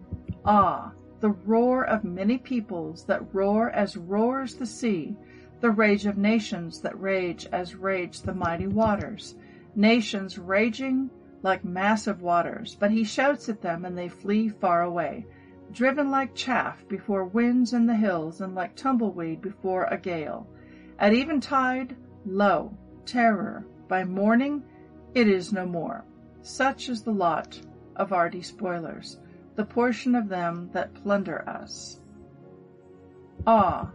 Ah, 0.43 0.91
the 1.21 1.29
roar 1.29 1.85
of 1.85 2.03
many 2.03 2.37
peoples 2.37 3.05
that 3.05 3.33
roar 3.33 3.69
as 3.69 3.95
roars 3.95 4.55
the 4.55 4.65
sea, 4.65 5.15
the 5.61 5.71
rage 5.71 6.05
of 6.05 6.17
nations 6.17 6.81
that 6.81 6.99
rage 6.99 7.47
as 7.53 7.75
rage 7.75 8.21
the 8.21 8.33
mighty 8.33 8.67
waters, 8.67 9.35
nations 9.75 10.37
raging 10.37 11.09
like 11.43 11.63
massive 11.63 12.21
waters, 12.21 12.75
but 12.79 12.91
he 12.91 13.03
shouts 13.03 13.47
at 13.47 13.61
them 13.61 13.85
and 13.85 13.97
they 13.97 14.09
flee 14.09 14.49
far 14.49 14.81
away, 14.81 15.25
driven 15.71 16.11
like 16.11 16.35
chaff 16.35 16.85
before 16.89 17.23
winds 17.23 17.73
in 17.73 17.85
the 17.85 17.95
hills 17.95 18.41
and 18.41 18.55
like 18.55 18.75
tumbleweed 18.75 19.41
before 19.41 19.85
a 19.85 19.97
gale. 19.97 20.47
At 20.99 21.13
eventide 21.13 21.95
Lo, 22.23 22.71
terror! 23.03 23.65
By 23.87 24.03
morning 24.03 24.63
it 25.15 25.27
is 25.27 25.51
no 25.51 25.65
more. 25.65 26.05
Such 26.43 26.87
is 26.87 27.01
the 27.01 27.11
lot 27.11 27.59
of 27.95 28.13
our 28.13 28.29
despoilers, 28.29 29.17
the 29.55 29.65
portion 29.65 30.13
of 30.13 30.29
them 30.29 30.69
that 30.71 30.93
plunder 30.93 31.43
us. 31.49 31.99
Ah, 33.47 33.89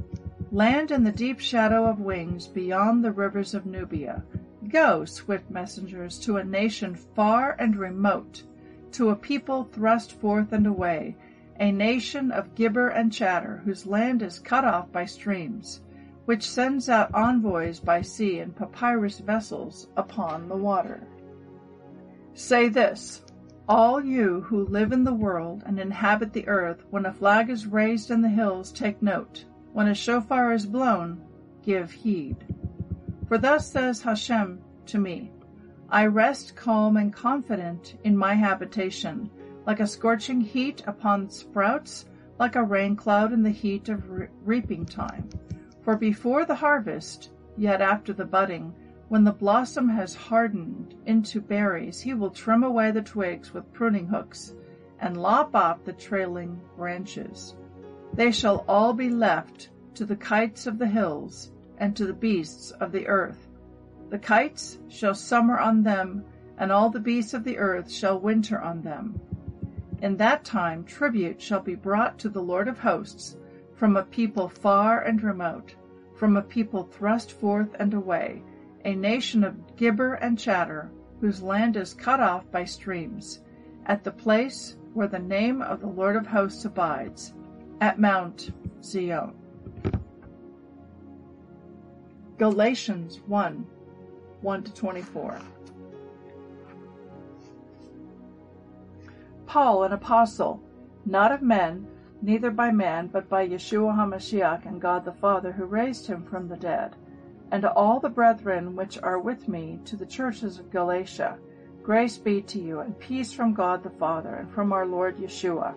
land 0.50 0.90
in 0.90 1.04
the 1.04 1.12
deep 1.12 1.38
shadow 1.38 1.87
of 1.87 2.00
wings 2.00 2.49
beyond 2.49 3.04
the 3.04 3.12
rivers 3.12 3.54
of 3.54 3.64
Nubia. 3.64 4.25
Go, 4.68 5.04
swift 5.04 5.49
messengers, 5.49 6.18
to 6.18 6.37
a 6.38 6.45
nation 6.45 6.97
far 6.97 7.54
and 7.61 7.76
remote, 7.76 8.42
to 8.90 9.11
a 9.11 9.16
people 9.16 9.62
thrust 9.62 10.12
forth 10.21 10.52
and 10.52 10.66
away, 10.66 11.16
a 11.61 11.71
nation 11.71 12.33
of 12.33 12.56
gibber 12.56 12.88
and 12.88 13.12
chatter, 13.12 13.62
whose 13.64 13.87
land 13.87 14.21
is 14.21 14.40
cut 14.40 14.64
off 14.64 14.90
by 14.90 15.04
streams 15.04 15.80
which 16.26 16.49
sends 16.49 16.88
out 16.88 17.14
envoys 17.14 17.80
by 17.80 18.02
sea 18.02 18.40
in 18.40 18.52
papyrus 18.52 19.21
vessels 19.21 19.88
upon 19.97 20.49
the 20.49 20.56
water. 20.56 21.06
Say 22.35 22.68
this, 22.68 23.23
all 23.68 24.04
you 24.04 24.42
who 24.42 24.66
live 24.66 24.92
in 24.92 25.02
the 25.02 25.14
world 25.14 25.62
and 25.66 25.80
inhabit 25.80 26.33
the 26.33 26.47
earth, 26.47 26.85
when 26.90 27.06
a 27.06 27.12
flag 27.12 27.49
is 27.49 27.66
raised 27.66 28.11
in 28.11 28.21
the 28.21 28.28
hills, 28.28 28.71
take 28.71 29.02
note. 29.02 29.45
When 29.73 29.88
a 29.88 29.95
shofar 29.95 30.52
is 30.52 30.66
blown, 30.66 31.21
give 31.64 31.90
heed. 31.90 32.37
For 33.26 33.38
thus 33.38 33.71
says 33.71 34.02
Hashem 34.02 34.61
to 34.87 34.99
me, 34.99 35.33
I 35.88 36.06
rest 36.06 36.56
calm 36.56 36.97
and 36.97 37.12
confident 37.12 37.97
in 38.04 38.16
my 38.16 38.35
habitation, 38.35 39.30
like 39.66 39.80
a 39.80 39.87
scorching 39.87 40.40
heat 40.40 40.83
upon 40.87 41.30
sprouts, 41.30 42.06
like 42.38 42.56
a 42.56 42.62
rain 42.62 42.97
cloud 42.97 43.33
in 43.33 43.42
the 43.42 43.50
heat 43.50 43.88
of 43.88 44.09
re- 44.11 44.28
reaping 44.45 44.87
time. 44.87 45.28
For 45.87 45.95
before 45.95 46.45
the 46.45 46.57
harvest, 46.57 47.31
yet 47.57 47.81
after 47.81 48.12
the 48.12 48.25
budding, 48.25 48.75
when 49.09 49.23
the 49.23 49.31
blossom 49.31 49.88
has 49.90 50.16
hardened 50.16 50.97
into 51.07 51.40
berries, 51.40 52.00
he 52.00 52.12
will 52.12 52.31
trim 52.31 52.64
away 52.64 52.90
the 52.90 53.02
twigs 53.02 53.55
with 53.55 53.73
pruning 53.73 54.09
hooks 54.09 54.52
and 54.99 55.16
lop 55.16 55.55
off 55.55 55.85
the 55.85 55.93
trailing 55.93 56.61
branches. 56.76 57.55
They 58.12 58.33
shall 58.33 58.64
all 58.66 58.95
be 58.95 59.11
left 59.11 59.71
to 59.95 60.05
the 60.05 60.16
kites 60.16 60.66
of 60.66 60.78
the 60.78 60.88
hills 60.88 61.52
and 61.78 61.95
to 61.95 62.05
the 62.05 62.12
beasts 62.12 62.73
of 62.73 62.90
the 62.90 63.07
earth. 63.07 63.47
The 64.11 64.19
kites 64.19 64.81
shall 64.88 65.14
summer 65.14 65.57
on 65.57 65.85
them, 65.85 66.25
and 66.59 66.73
all 66.73 66.90
the 66.90 66.99
beasts 66.99 67.33
of 67.33 67.45
the 67.45 67.59
earth 67.59 67.93
shall 67.93 68.19
winter 68.19 68.61
on 68.61 68.83
them. 68.83 69.21
In 70.02 70.16
that 70.16 70.45
time 70.45 70.83
tribute 70.83 71.40
shall 71.40 71.61
be 71.61 71.76
brought 71.76 72.19
to 72.19 72.28
the 72.28 72.43
Lord 72.43 72.66
of 72.66 72.81
hosts 72.81 73.37
from 73.76 73.97
a 73.97 74.02
people 74.02 74.49
far 74.49 75.02
and 75.02 75.23
remote, 75.23 75.75
from 76.14 76.37
a 76.37 76.42
people 76.42 76.83
thrust 76.85 77.33
forth 77.33 77.76
and 77.78 77.92
away, 77.95 78.42
a 78.85 78.95
nation 78.95 79.45
of 79.45 79.76
gibber 79.76 80.14
and 80.14 80.38
chatter, 80.38 80.90
whose 81.21 81.42
land 81.42 81.76
is 81.76 81.95
cut 81.95 82.21
off 82.21 82.50
by 82.50 82.64
streams, 82.64 83.40
at 83.85 84.02
the 84.02 84.11
place 84.11 84.76
where 84.95 85.06
the 85.06 85.18
name 85.18 85.61
of 85.61 85.80
the 85.80 85.87
Lord 85.87 86.16
of 86.16 86.26
hosts 86.26 86.64
abides, 86.64 87.35
at 87.80 88.00
Mount 88.00 88.50
Zion. 88.83 89.35
Galatians 92.38 93.21
1 93.26 93.66
1 94.42 94.62
to 94.62 94.75
24. 94.75 95.38
Paul, 99.47 99.85
an 99.85 99.92
apostle, 99.92 100.62
not 101.04 101.33
of 101.33 101.40
men, 101.40 101.87
neither 102.23 102.50
by 102.50 102.70
man, 102.70 103.08
but 103.08 103.28
by 103.28 103.46
Yeshua 103.46 103.94
HaMashiach 103.94 104.66
and 104.66 104.80
God 104.80 105.04
the 105.04 105.12
Father, 105.12 105.52
who 105.52 105.64
raised 105.64 106.06
him 106.06 106.25
from 106.25 106.49
the 106.49 106.56
dead. 106.56 106.96
And 107.52 107.62
to 107.62 107.73
all 107.73 108.00
the 108.00 108.08
brethren 108.08 108.75
which 108.75 108.99
are 109.02 109.18
with 109.18 109.46
me, 109.49 109.78
to 109.85 109.96
the 109.96 110.06
churches 110.06 110.58
of 110.58 110.70
Galatia, 110.70 111.38
grace 111.82 112.18
be 112.18 112.42
to 112.42 112.58
you, 112.58 112.80
and 112.80 112.99
peace 112.99 113.32
from 113.32 113.54
God 113.54 113.82
the 113.82 113.90
Father, 113.90 114.35
and 114.35 114.50
from 114.50 114.73
our 114.73 114.87
Lord 114.87 115.18
Yeshua, 115.18 115.75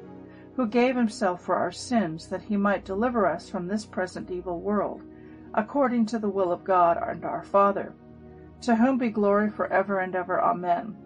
who 0.55 0.65
gave 0.65 0.95
himself 0.95 1.43
for 1.43 1.55
our 1.55 1.71
sins, 1.71 2.27
that 2.27 2.41
he 2.41 2.57
might 2.57 2.85
deliver 2.85 3.27
us 3.27 3.49
from 3.49 3.67
this 3.67 3.85
present 3.85 4.31
evil 4.31 4.59
world, 4.59 5.03
according 5.53 6.07
to 6.07 6.17
the 6.17 6.29
will 6.29 6.51
of 6.51 6.63
God 6.63 6.97
and 7.01 7.23
our 7.23 7.43
Father, 7.43 7.93
to 8.61 8.75
whom 8.75 8.97
be 8.97 9.09
glory 9.09 9.49
for 9.51 9.71
ever 9.71 9.99
and 9.99 10.15
ever. 10.15 10.41
Amen. 10.41 10.97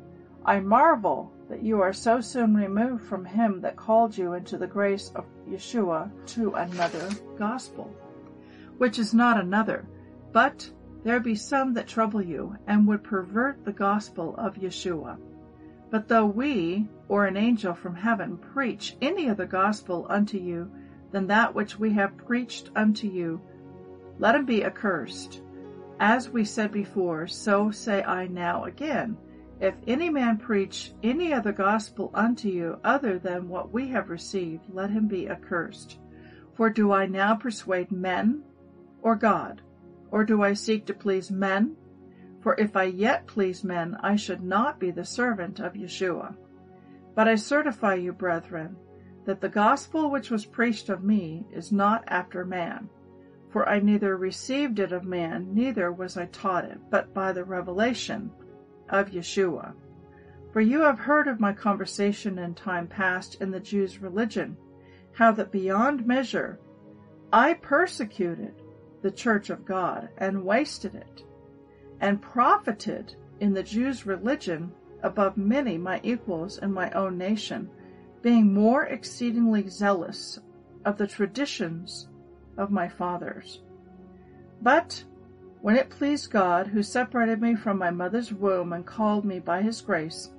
I 0.45 0.59
marvel 0.59 1.32
that 1.49 1.63
you 1.63 1.81
are 1.81 1.93
so 1.93 2.21
soon 2.21 2.55
removed 2.55 3.03
from 3.03 3.25
him 3.25 3.61
that 3.61 3.75
called 3.75 4.17
you 4.17 4.33
into 4.33 4.57
the 4.57 4.67
grace 4.67 5.11
of 5.15 5.25
Yeshua 5.49 6.09
to 6.27 6.53
another 6.53 7.09
gospel, 7.37 7.93
which 8.77 8.97
is 8.97 9.13
not 9.13 9.39
another, 9.39 9.85
but 10.31 10.69
there 11.03 11.19
be 11.19 11.35
some 11.35 11.73
that 11.73 11.87
trouble 11.87 12.21
you, 12.21 12.55
and 12.65 12.87
would 12.87 13.03
pervert 13.03 13.65
the 13.65 13.73
gospel 13.73 14.35
of 14.37 14.55
Yeshua. 14.55 15.17
But 15.89 16.07
though 16.07 16.25
we, 16.25 16.87
or 17.09 17.25
an 17.25 17.37
angel 17.37 17.73
from 17.73 17.95
heaven, 17.95 18.37
preach 18.37 18.95
any 19.01 19.29
other 19.29 19.45
gospel 19.45 20.07
unto 20.09 20.37
you 20.37 20.71
than 21.11 21.27
that 21.27 21.53
which 21.53 21.77
we 21.77 21.93
have 21.93 22.17
preached 22.17 22.71
unto 22.75 23.07
you, 23.07 23.41
let 24.17 24.33
him 24.33 24.45
be 24.45 24.63
accursed. 24.63 25.41
As 25.99 26.29
we 26.29 26.45
said 26.45 26.71
before, 26.71 27.27
so 27.27 27.69
say 27.69 28.01
I 28.01 28.27
now 28.27 28.63
again 28.63 29.17
if 29.59 29.75
any 29.87 30.09
man 30.09 30.37
preach 30.37 30.93
any 31.03 31.33
other 31.33 31.51
gospel 31.51 32.11
unto 32.13 32.49
you 32.49 32.79
other 32.83 33.17
than 33.19 33.47
what 33.47 33.71
we 33.71 33.87
have 33.89 34.09
received, 34.09 34.63
let 34.73 34.89
him 34.89 35.07
be 35.07 35.29
accursed. 35.29 35.99
For 36.53 36.69
do 36.69 36.91
I 36.91 37.05
now 37.05 37.35
persuade 37.35 37.91
men 37.91 38.43
or 39.01 39.15
God? 39.15 39.61
Or 40.11 40.23
do 40.23 40.43
I 40.43 40.53
seek 40.53 40.85
to 40.87 40.93
please 40.93 41.31
men? 41.31 41.75
For 42.41 42.55
if 42.59 42.75
I 42.75 42.83
yet 42.83 43.25
please 43.25 43.63
men, 43.63 43.95
I 44.01 44.15
should 44.15 44.43
not 44.43 44.79
be 44.79 44.91
the 44.91 45.05
servant 45.05 45.59
of 45.59 45.73
Yeshua. 45.73 46.35
But 47.15 47.27
I 47.27 47.35
certify 47.35 47.95
you, 47.95 48.11
brethren, 48.11 48.75
that 49.25 49.39
the 49.39 49.49
gospel 49.49 50.11
which 50.11 50.29
was 50.29 50.45
preached 50.45 50.89
of 50.89 51.03
me 51.03 51.45
is 51.51 51.71
not 51.71 52.03
after 52.07 52.43
man. 52.43 52.89
For 53.49 53.69
I 53.69 53.79
neither 53.79 54.17
received 54.17 54.79
it 54.79 54.91
of 54.91 55.05
man, 55.05 55.53
neither 55.53 55.91
was 55.91 56.17
I 56.17 56.25
taught 56.25 56.65
it, 56.65 56.79
but 56.89 57.13
by 57.13 57.31
the 57.31 57.43
revelation 57.43 58.31
of 58.93 59.09
Yeshua. 59.09 59.73
For 60.53 60.61
you 60.61 60.81
have 60.81 60.99
heard 60.99 61.27
of 61.27 61.39
my 61.39 61.51
conversation 61.51 62.37
in 62.37 62.53
time 62.53 62.87
past 62.87 63.41
in 63.41 63.49
the 63.49 63.59
Jews' 63.59 63.99
religion, 63.99 64.55
how 65.13 65.31
that 65.31 65.51
beyond 65.51 66.05
measure 66.05 66.59
I 67.33 67.55
persecuted 67.55 68.53
the 69.01 69.11
church 69.11 69.49
of 69.49 69.65
God 69.65 70.09
and 70.19 70.45
wasted 70.45 70.93
it, 70.93 71.23
and 71.99 72.21
profited 72.21 73.15
in 73.39 73.53
the 73.53 73.63
Jews' 73.63 74.05
religion 74.05 74.71
above 75.01 75.37
many 75.37 75.77
my 75.77 75.99
equals 76.03 76.59
in 76.59 76.71
my 76.71 76.91
own 76.91 77.17
nation, 77.17 77.69
being 78.21 78.53
more 78.53 78.85
exceedingly 78.85 79.67
zealous 79.67 80.39
of 80.85 80.97
the 80.97 81.07
traditions 81.07 82.07
of 82.57 82.69
my 82.69 82.87
fathers. 82.87 83.61
But 84.61 85.03
when 85.63 85.77
it 85.77 85.89
pleased 85.89 86.29
God, 86.29 86.67
who 86.67 86.83
separated 86.83 87.41
me 87.41 87.55
from 87.55 87.77
my 87.77 87.89
mother's 87.89 88.33
womb 88.33 88.73
and 88.73 88.85
called 88.85 89.23
me 89.23 89.39
by 89.39 89.61
his 89.61 89.79
grace, 89.79 90.29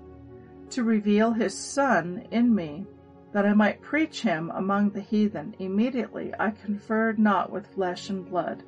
to 0.69 0.85
reveal 0.85 1.33
his 1.33 1.57
Son 1.57 2.27
in 2.31 2.55
me, 2.55 2.85
that 3.33 3.47
I 3.47 3.55
might 3.55 3.81
preach 3.81 4.21
him 4.21 4.53
among 4.55 4.91
the 4.91 5.01
heathen, 5.01 5.55
immediately 5.59 6.35
I 6.39 6.51
conferred 6.51 7.19
not 7.19 7.51
with 7.51 7.67
flesh 7.69 8.11
and 8.11 8.29
blood. 8.29 8.65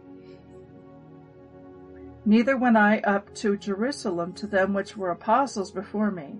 Neither 2.24 2.56
went 2.56 2.78
I 2.78 3.00
up 3.00 3.34
to 3.34 3.58
Jerusalem 3.58 4.32
to 4.32 4.46
them 4.46 4.72
which 4.72 4.96
were 4.96 5.10
apostles 5.10 5.70
before 5.70 6.10
me, 6.10 6.38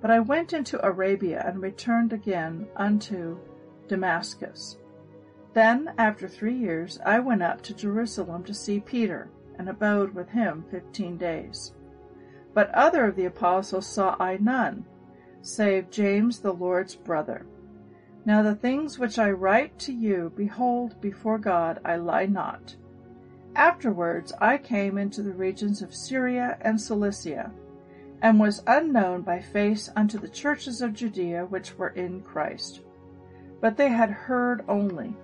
but 0.00 0.10
I 0.10 0.18
went 0.18 0.52
into 0.52 0.84
Arabia 0.84 1.44
and 1.46 1.62
returned 1.62 2.12
again 2.12 2.66
unto 2.74 3.38
Damascus. 3.86 4.78
Then, 5.52 5.94
after 5.96 6.26
three 6.26 6.56
years, 6.56 6.98
I 7.06 7.20
went 7.20 7.44
up 7.44 7.62
to 7.62 7.74
Jerusalem 7.74 8.42
to 8.42 8.52
see 8.52 8.80
Peter 8.80 9.30
and 9.58 9.68
abode 9.68 10.14
with 10.14 10.28
him 10.28 10.64
fifteen 10.70 11.16
days. 11.16 11.72
But 12.52 12.70
other 12.74 13.06
of 13.06 13.16
the 13.16 13.24
apostles 13.24 13.86
saw 13.86 14.16
I 14.20 14.36
none, 14.36 14.84
save 15.42 15.90
James 15.90 16.38
the 16.38 16.52
Lord's 16.52 16.94
brother. 16.94 17.46
Now 18.24 18.42
the 18.42 18.54
things 18.54 18.98
which 18.98 19.18
I 19.18 19.30
write 19.30 19.78
to 19.80 19.92
you, 19.92 20.32
behold, 20.36 21.00
before 21.00 21.38
God 21.38 21.80
I 21.84 21.96
lie 21.96 22.26
not. 22.26 22.74
Afterwards 23.54 24.32
I 24.40 24.56
came 24.58 24.98
into 24.98 25.22
the 25.22 25.32
regions 25.32 25.82
of 25.82 25.94
Syria 25.94 26.56
and 26.60 26.80
Cilicia, 26.80 27.52
and 28.22 28.40
was 28.40 28.62
unknown 28.66 29.22
by 29.22 29.40
face 29.40 29.90
unto 29.94 30.18
the 30.18 30.28
churches 30.28 30.80
of 30.80 30.94
Judea 30.94 31.44
which 31.44 31.76
were 31.76 31.90
in 31.90 32.22
Christ. 32.22 32.80
But 33.60 33.76
they 33.76 33.90
had 33.90 34.10
heard 34.10 34.64
only 34.68 35.14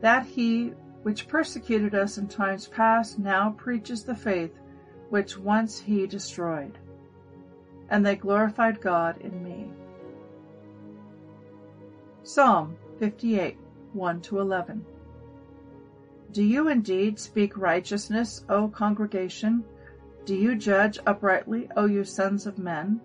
that 0.00 0.24
he 0.24 0.72
which 1.02 1.28
persecuted 1.28 1.94
us 1.94 2.18
in 2.18 2.28
times 2.28 2.66
past, 2.66 3.18
now 3.18 3.50
preaches 3.50 4.04
the 4.04 4.14
faith 4.14 4.52
which 5.08 5.38
once 5.38 5.78
he 5.80 6.06
destroyed. 6.06 6.78
And 7.88 8.04
they 8.04 8.16
glorified 8.16 8.80
God 8.80 9.18
in 9.20 9.42
me. 9.42 9.70
Psalm 12.22 12.76
58 12.98 13.56
1 13.92 14.20
to 14.20 14.38
11. 14.38 14.84
Do 16.32 16.44
you 16.44 16.68
indeed 16.68 17.18
speak 17.18 17.56
righteousness, 17.56 18.44
O 18.48 18.68
congregation? 18.68 19.64
Do 20.24 20.36
you 20.36 20.54
judge 20.54 20.98
uprightly, 21.06 21.68
O 21.76 21.86
you 21.86 22.04
sons 22.04 22.46
of 22.46 22.58
men? 22.58 23.00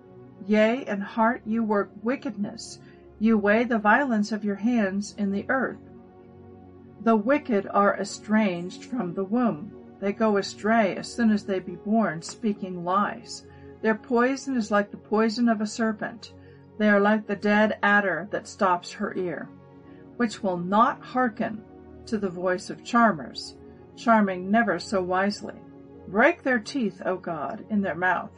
Yea, 0.45 0.85
in 0.85 1.01
heart 1.01 1.41
you 1.43 1.63
work 1.63 1.89
wickedness. 2.03 2.79
You 3.17 3.37
weigh 3.37 3.63
the 3.63 3.79
violence 3.79 4.31
of 4.31 4.43
your 4.43 4.57
hands 4.57 5.15
in 5.17 5.31
the 5.31 5.45
earth. 5.49 5.79
The 7.05 7.15
wicked 7.15 7.67
are 7.71 7.95
estranged 7.99 8.85
from 8.85 9.13
the 9.13 9.23
womb. 9.23 9.71
They 9.99 10.11
go 10.11 10.37
astray 10.37 10.95
as 10.95 11.07
soon 11.07 11.29
as 11.29 11.43
they 11.43 11.59
be 11.59 11.75
born, 11.75 12.23
speaking 12.23 12.83
lies. 12.83 13.45
Their 13.83 13.93
poison 13.93 14.57
is 14.57 14.71
like 14.71 14.89
the 14.89 14.97
poison 14.97 15.47
of 15.47 15.61
a 15.61 15.67
serpent. 15.67 16.33
They 16.79 16.89
are 16.89 16.99
like 16.99 17.27
the 17.27 17.35
dead 17.35 17.77
adder 17.83 18.27
that 18.31 18.47
stops 18.47 18.91
her 18.93 19.13
ear, 19.13 19.47
which 20.17 20.41
will 20.41 20.57
not 20.57 20.99
hearken 20.99 21.63
to 22.07 22.17
the 22.17 22.27
voice 22.27 22.71
of 22.71 22.83
charmers, 22.83 23.55
charming 23.95 24.49
never 24.49 24.79
so 24.79 24.99
wisely. 25.03 25.61
Break 26.07 26.41
their 26.41 26.57
teeth, 26.57 27.03
O 27.05 27.17
God, 27.17 27.65
in 27.69 27.83
their 27.83 27.93
mouth. 27.93 28.31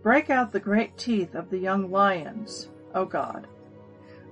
Break 0.00 0.30
out 0.30 0.52
the 0.52 0.60
great 0.60 0.96
teeth 0.96 1.34
of 1.34 1.50
the 1.50 1.58
young 1.58 1.90
lions, 1.90 2.68
O 2.94 3.04
God. 3.04 3.48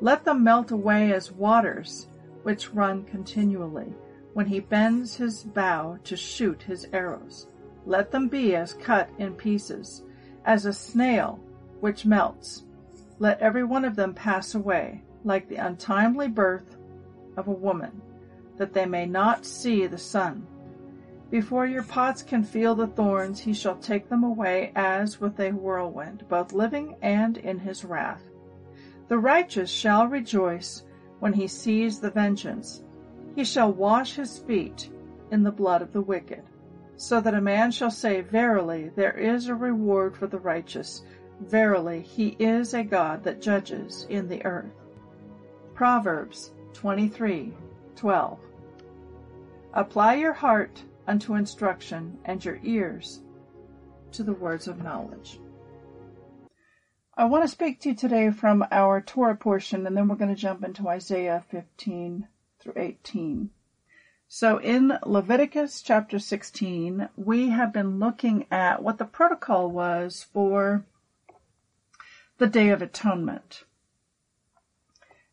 Let 0.01 0.25
them 0.25 0.45
melt 0.45 0.71
away 0.71 1.13
as 1.13 1.33
waters 1.33 2.07
which 2.43 2.73
run 2.73 3.05
continually, 3.05 3.95
when 4.35 4.47
he 4.47 4.61
bends 4.61 5.17
his 5.17 5.45
bow 5.45 5.99
to 6.05 6.17
shoot 6.17 6.63
his 6.63 6.87
arrows. 6.93 7.49
Let 7.87 8.11
them 8.11 8.29
be 8.29 8.55
as 8.55 8.75
cut 8.75 9.11
in 9.19 9.35
pieces, 9.35 10.03
as 10.45 10.67
a 10.67 10.73
snail 10.73 11.41
which 11.81 12.07
melts. 12.07 12.65
Let 13.19 13.41
every 13.41 13.65
one 13.65 13.85
of 13.85 13.97
them 13.97 14.15
pass 14.15 14.55
away, 14.55 15.03
like 15.25 15.49
the 15.49 15.57
untimely 15.57 16.29
birth 16.29 16.77
of 17.37 17.49
a 17.49 17.53
woman, 17.53 18.01
that 18.57 18.73
they 18.73 18.87
may 18.87 19.07
not 19.07 19.45
see 19.45 19.87
the 19.87 19.99
sun. 19.99 20.47
Before 21.31 21.65
your 21.65 21.85
pots 21.85 22.23
can 22.23 22.43
feel 22.43 22.75
the 22.75 22.89
thorns, 22.89 23.41
he 23.41 23.55
shall 23.55 23.77
take 23.77 24.09
them 24.09 24.25
away 24.25 24.73
as 24.75 25.21
with 25.21 25.39
a 25.39 25.53
whirlwind, 25.53 26.25
both 26.29 26.53
living 26.53 26.97
and 27.03 27.37
in 27.37 27.59
his 27.59 27.85
wrath. 27.85 28.23
The 29.09 29.19
righteous 29.19 29.71
shall 29.71 30.07
rejoice 30.07 30.85
when 31.21 31.33
he 31.33 31.47
sees 31.47 32.01
the 32.01 32.11
vengeance. 32.11 32.83
He 33.37 33.45
shall 33.45 33.73
wash 33.73 34.17
his 34.17 34.39
feet 34.39 34.91
in 35.31 35.43
the 35.43 35.53
blood 35.53 35.83
of 35.83 35.93
the 35.93 36.01
wicked, 36.01 36.43
so 36.97 37.21
that 37.21 37.35
a 37.35 37.41
man 37.41 37.71
shall 37.71 37.91
say, 37.91 38.21
Verily, 38.21 38.91
there 38.97 39.17
is 39.17 39.47
a 39.47 39.55
reward 39.55 40.17
for 40.17 40.27
the 40.27 40.39
righteous. 40.39 41.03
Verily, 41.41 42.01
he 42.01 42.37
is 42.39 42.75
a 42.75 42.83
God 42.83 43.23
that 43.25 43.41
judges 43.41 44.07
in 44.11 44.29
the 44.29 44.45
earth. 44.45 44.75
Proverbs 45.75 46.53
23:12. 46.75 48.39
Apply 49.73 50.15
your 50.15 50.33
heart 50.33 50.83
unto 51.07 51.35
instruction 51.35 52.19
and 52.25 52.45
your 52.45 52.59
ears 52.63 53.23
to 54.13 54.23
the 54.23 54.35
words 54.35 54.69
of 54.69 54.83
knowledge. 54.83 55.41
I 57.21 57.25
want 57.25 57.45
to 57.45 57.49
speak 57.49 57.81
to 57.81 57.91
you 57.91 57.95
today 57.95 58.31
from 58.31 58.65
our 58.71 59.03
Torah 59.03 59.37
portion, 59.37 59.87
and 59.87 59.95
then 59.95 60.09
we're 60.09 60.17
going 60.17 60.35
to 60.35 60.41
jump 60.41 60.65
into 60.65 60.89
Isaiah 60.89 61.45
15 61.51 62.27
through 62.59 62.73
18. 62.75 63.51
So 64.27 64.57
in 64.57 64.95
Leviticus 65.05 65.83
chapter 65.83 66.19
16, 66.19 67.11
we 67.17 67.51
have 67.51 67.75
been 67.75 67.99
looking 67.99 68.47
at 68.51 68.83
what 68.83 68.97
the 68.97 69.05
protocol 69.05 69.71
was 69.71 70.27
for 70.33 70.87
the 72.39 72.47
Day 72.47 72.71
of 72.71 72.81
Atonement. 72.81 73.65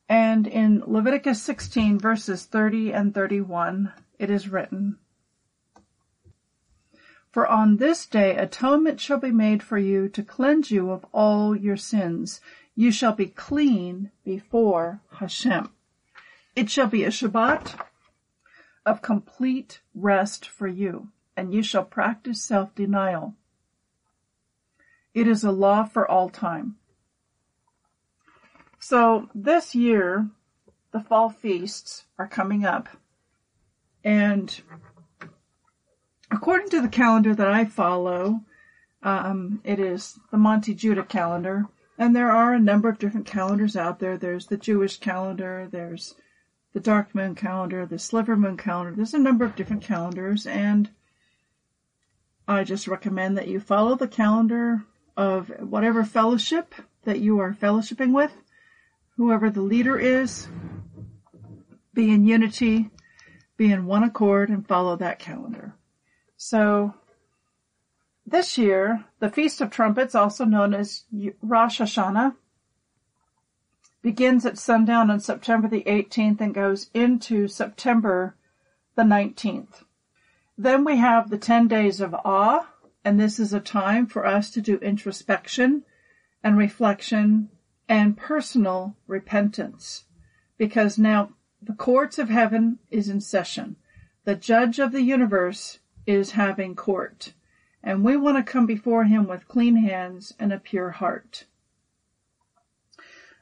And 0.09 0.45
in 0.45 0.83
Leviticus 0.85 1.41
16 1.41 1.99
verses 1.99 2.43
30 2.43 2.91
and 2.91 3.13
31, 3.13 3.93
it 4.19 4.29
is 4.29 4.49
written, 4.49 4.97
For 7.31 7.45
on 7.45 7.77
this 7.77 8.05
day 8.05 8.35
atonement 8.35 8.99
shall 8.99 9.19
be 9.19 9.31
made 9.31 9.61
for 9.61 9.77
you 9.77 10.09
to 10.09 10.23
cleanse 10.23 10.71
you 10.71 10.91
of 10.91 11.05
all 11.13 11.55
your 11.55 11.77
sins. 11.77 12.41
You 12.75 12.91
shall 12.91 13.13
be 13.13 13.27
clean 13.27 14.11
before 14.23 15.01
Hashem. 15.19 15.69
It 16.55 16.69
shall 16.69 16.87
be 16.87 17.03
a 17.03 17.09
Shabbat 17.09 17.79
of 18.85 19.01
complete 19.01 19.81
rest 19.93 20.47
for 20.47 20.67
you, 20.67 21.09
and 21.35 21.53
you 21.53 21.61
shall 21.61 21.83
practice 21.83 22.41
self-denial. 22.41 23.35
It 25.13 25.27
is 25.27 25.43
a 25.43 25.51
law 25.51 25.83
for 25.83 26.09
all 26.09 26.29
time. 26.29 26.77
So 28.79 29.29
this 29.35 29.75
year, 29.75 30.29
the 30.91 31.01
fall 31.01 31.29
feasts 31.29 32.05
are 32.17 32.27
coming 32.27 32.65
up. 32.65 32.87
And 34.03 34.61
according 36.31 36.69
to 36.69 36.81
the 36.81 36.87
calendar 36.87 37.33
that 37.35 37.47
I 37.47 37.65
follow, 37.65 38.41
um, 39.03 39.61
it 39.63 39.79
is 39.79 40.19
the 40.31 40.37
Monte 40.37 40.73
Judah 40.73 41.03
calendar. 41.03 41.65
And 41.97 42.15
there 42.15 42.31
are 42.31 42.53
a 42.53 42.59
number 42.59 42.89
of 42.89 42.99
different 42.99 43.25
calendars 43.25 43.75
out 43.75 43.99
there. 43.99 44.17
There's 44.17 44.47
the 44.47 44.57
Jewish 44.57 44.99
calendar, 44.99 45.67
there's 45.71 46.15
the 46.73 46.79
dark 46.79 47.15
moon 47.15 47.33
calendar, 47.33 47.85
the 47.85 47.97
sliver 47.97 48.35
moon 48.35 48.57
calendar. 48.57 48.93
There's 48.95 49.13
a 49.13 49.19
number 49.19 49.45
of 49.45 49.55
different 49.55 49.83
calendars 49.83 50.45
and 50.45 50.89
I 52.47 52.63
just 52.63 52.87
recommend 52.87 53.37
that 53.37 53.47
you 53.47 53.59
follow 53.59 53.95
the 53.95 54.07
calendar 54.07 54.85
of 55.17 55.49
whatever 55.59 56.05
fellowship 56.05 56.75
that 57.03 57.19
you 57.19 57.39
are 57.39 57.53
fellowshipping 57.53 58.13
with 58.13 58.31
whoever 59.17 59.49
the 59.49 59.61
leader 59.61 59.97
is, 59.97 60.47
be 61.93 62.11
in 62.11 62.25
unity, 62.25 62.89
be 63.57 63.71
in 63.71 63.87
one 63.87 64.03
accord, 64.03 64.49
and 64.49 64.67
follow 64.67 64.95
that 64.95 65.19
calendar. 65.19 65.73
So, 66.39 66.93
this 68.23 68.59
year, 68.59 69.05
the 69.19 69.29
Feast 69.29 69.59
of 69.59 69.71
Trumpets, 69.71 70.13
also 70.13 70.45
known 70.45 70.75
as 70.75 71.05
Rosh 71.41 71.81
Hashanah, 71.81 72.35
begins 74.03 74.45
at 74.45 74.59
sundown 74.59 75.09
on 75.09 75.19
September 75.19 75.67
the 75.67 75.83
18th 75.85 76.39
and 76.39 76.53
goes 76.53 76.91
into 76.93 77.47
September 77.47 78.35
the 78.95 79.01
19th. 79.01 79.83
Then 80.55 80.83
we 80.83 80.97
have 80.97 81.31
the 81.31 81.39
10 81.39 81.67
days 81.67 81.99
of 81.99 82.13
awe, 82.13 82.67
and 83.03 83.19
this 83.19 83.39
is 83.39 83.51
a 83.51 83.59
time 83.59 84.05
for 84.05 84.23
us 84.23 84.51
to 84.51 84.61
do 84.61 84.77
introspection 84.77 85.85
and 86.43 86.55
reflection 86.55 87.49
and 87.89 88.15
personal 88.15 88.95
repentance. 89.07 90.03
Because 90.55 90.99
now 90.99 91.31
the 91.61 91.73
courts 91.73 92.19
of 92.19 92.29
heaven 92.29 92.77
is 92.91 93.09
in 93.09 93.21
session. 93.21 93.75
The 94.23 94.35
judge 94.35 94.77
of 94.77 94.91
the 94.91 95.01
universe 95.01 95.79
is 96.07 96.31
having 96.31 96.73
court. 96.73 97.33
And 97.83 98.03
we 98.03 98.17
want 98.17 98.37
to 98.37 98.51
come 98.51 98.65
before 98.65 99.03
him 99.03 99.27
with 99.27 99.47
clean 99.47 99.75
hands 99.75 100.33
and 100.39 100.51
a 100.51 100.57
pure 100.57 100.91
heart. 100.91 101.45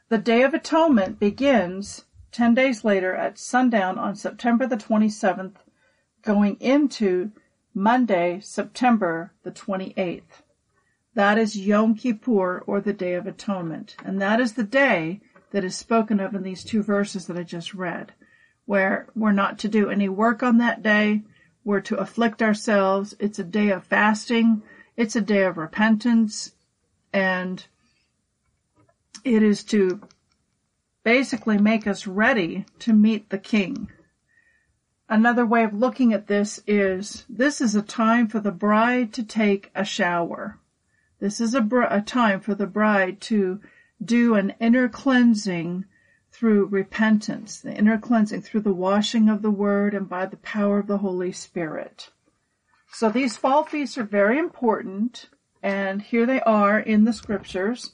The 0.08 0.18
Day 0.18 0.42
of 0.42 0.52
Atonement 0.52 1.18
begins 1.18 2.04
10 2.32 2.54
days 2.54 2.84
later 2.84 3.14
at 3.14 3.38
sundown 3.38 3.98
on 3.98 4.14
September 4.14 4.66
the 4.66 4.76
27th, 4.76 5.54
going 6.22 6.56
into 6.60 7.32
Monday, 7.72 8.40
September 8.40 9.32
the 9.42 9.50
28th. 9.50 10.42
That 11.14 11.38
is 11.38 11.56
Yom 11.56 11.94
Kippur 11.94 12.62
or 12.66 12.80
the 12.80 12.92
Day 12.92 13.14
of 13.14 13.26
Atonement. 13.26 13.96
And 14.04 14.20
that 14.20 14.38
is 14.38 14.52
the 14.52 14.64
day 14.64 15.20
that 15.50 15.64
is 15.64 15.74
spoken 15.74 16.20
of 16.20 16.34
in 16.34 16.42
these 16.42 16.62
two 16.62 16.82
verses 16.82 17.26
that 17.26 17.38
I 17.38 17.42
just 17.42 17.72
read, 17.72 18.12
where 18.66 19.08
we're 19.14 19.32
not 19.32 19.58
to 19.60 19.68
do 19.68 19.88
any 19.88 20.08
work 20.08 20.42
on 20.42 20.58
that 20.58 20.82
day. 20.82 21.22
We're 21.66 21.80
to 21.80 21.96
afflict 21.96 22.42
ourselves. 22.42 23.16
It's 23.18 23.40
a 23.40 23.44
day 23.44 23.70
of 23.70 23.82
fasting. 23.82 24.62
It's 24.96 25.16
a 25.16 25.20
day 25.20 25.42
of 25.42 25.58
repentance. 25.58 26.52
And 27.12 27.66
it 29.24 29.42
is 29.42 29.64
to 29.64 30.00
basically 31.02 31.58
make 31.58 31.88
us 31.88 32.06
ready 32.06 32.66
to 32.78 32.92
meet 32.92 33.30
the 33.30 33.38
King. 33.38 33.90
Another 35.08 35.44
way 35.44 35.64
of 35.64 35.74
looking 35.74 36.12
at 36.12 36.28
this 36.28 36.62
is 36.68 37.24
this 37.28 37.60
is 37.60 37.74
a 37.74 37.82
time 37.82 38.28
for 38.28 38.38
the 38.38 38.52
bride 38.52 39.12
to 39.14 39.24
take 39.24 39.72
a 39.74 39.84
shower. 39.84 40.60
This 41.18 41.40
is 41.40 41.52
a, 41.52 41.60
br- 41.60 41.82
a 41.82 42.00
time 42.00 42.38
for 42.38 42.54
the 42.54 42.68
bride 42.68 43.20
to 43.22 43.60
do 44.00 44.36
an 44.36 44.54
inner 44.60 44.88
cleansing 44.88 45.84
through 46.36 46.66
repentance, 46.66 47.60
the 47.60 47.72
inner 47.72 47.96
cleansing 47.96 48.42
through 48.42 48.60
the 48.60 48.72
washing 48.72 49.30
of 49.30 49.40
the 49.40 49.50
word 49.50 49.94
and 49.94 50.06
by 50.06 50.26
the 50.26 50.36
power 50.36 50.78
of 50.78 50.86
the 50.86 50.98
Holy 50.98 51.32
Spirit. 51.32 52.10
So 52.92 53.08
these 53.08 53.38
fall 53.38 53.64
feasts 53.64 53.96
are 53.96 54.04
very 54.04 54.38
important, 54.38 55.30
and 55.62 56.02
here 56.02 56.26
they 56.26 56.40
are 56.42 56.78
in 56.78 57.04
the 57.04 57.14
scriptures. 57.14 57.92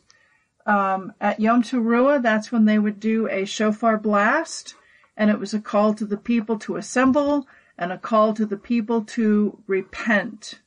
Um, 0.67 1.13
at 1.21 1.39
Yom 1.39 1.63
Teruah, 1.63 2.21
that's 2.21 2.51
when 2.51 2.65
they 2.65 2.81
would 2.81 2.99
do 2.99 3.29
a 3.29 3.45
shofar 3.45 3.97
blast, 3.97 4.75
and 5.17 5.31
it 5.31 5.39
was 5.39 5.55
a 5.55 5.61
call 5.61 5.95
to 5.95 6.05
the 6.05 6.17
people 6.17 6.59
to 6.61 6.77
assemble 6.77 7.47
and 7.79 7.93
a 7.93 7.99
call 7.99 8.35
to 8.35 8.45
the 8.45 8.57
people 8.57 9.05
to 9.05 9.63
repent. 9.69 10.59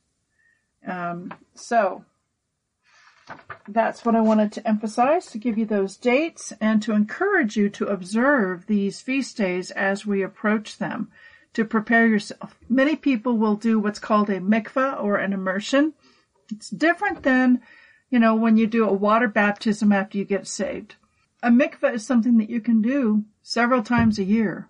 Um, 0.86 1.34
so 1.54 2.06
that's 3.68 4.04
what 4.04 4.14
I 4.14 4.20
wanted 4.20 4.52
to 4.52 4.68
emphasize 4.68 5.26
to 5.26 5.38
give 5.38 5.58
you 5.58 5.66
those 5.66 5.96
dates 5.96 6.52
and 6.60 6.80
to 6.82 6.92
encourage 6.92 7.56
you 7.56 7.68
to 7.70 7.86
observe 7.86 8.66
these 8.66 9.00
feast 9.00 9.36
days 9.36 9.70
as 9.72 10.06
we 10.06 10.22
approach 10.22 10.78
them 10.78 11.10
to 11.52 11.64
prepare 11.64 12.06
yourself. 12.06 12.58
Many 12.68 12.96
people 12.96 13.36
will 13.38 13.56
do 13.56 13.80
what's 13.80 13.98
called 13.98 14.30
a 14.30 14.40
mikvah 14.40 15.02
or 15.02 15.16
an 15.16 15.32
immersion. 15.32 15.94
It's 16.50 16.70
different 16.70 17.22
than, 17.22 17.60
you 18.10 18.18
know, 18.18 18.34
when 18.34 18.56
you 18.56 18.66
do 18.66 18.88
a 18.88 18.92
water 18.92 19.26
baptism 19.26 19.90
after 19.90 20.18
you 20.18 20.24
get 20.24 20.46
saved. 20.46 20.94
A 21.42 21.48
mikvah 21.48 21.94
is 21.94 22.06
something 22.06 22.38
that 22.38 22.50
you 22.50 22.60
can 22.60 22.82
do 22.82 23.24
several 23.42 23.82
times 23.82 24.18
a 24.18 24.24
year. 24.24 24.68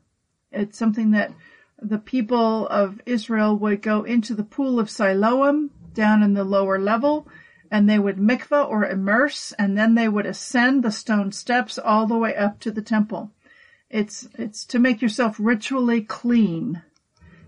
It's 0.53 0.79
something 0.79 1.11
that 1.11 1.33
the 1.79 1.99
people 1.99 2.67
of 2.69 3.01
Israel 3.05 3.57
would 3.57 3.83
go 3.83 4.03
into 4.05 4.35
the 4.35 4.45
pool 4.45 4.81
of 4.81 4.89
Siloam 4.89 5.71
down 5.93 6.23
in 6.23 6.35
the 6.35 6.45
lower 6.45 6.79
level 6.79 7.29
and 7.71 7.89
they 7.89 7.99
would 7.99 8.17
mikvah 8.17 8.69
or 8.69 8.85
immerse, 8.85 9.53
and 9.53 9.77
then 9.77 9.95
they 9.95 10.09
would 10.09 10.27
ascend 10.27 10.83
the 10.83 10.91
stone 10.91 11.33
steps 11.33 11.79
all 11.79 12.07
the 12.07 12.19
way 12.19 12.35
up 12.35 12.61
to 12.61 12.71
the 12.71 12.83
temple. 12.83 13.33
It's, 13.91 14.29
it's 14.35 14.65
to 14.67 14.79
make 14.79 15.01
yourself 15.01 15.37
ritually 15.39 16.03
clean, 16.03 16.83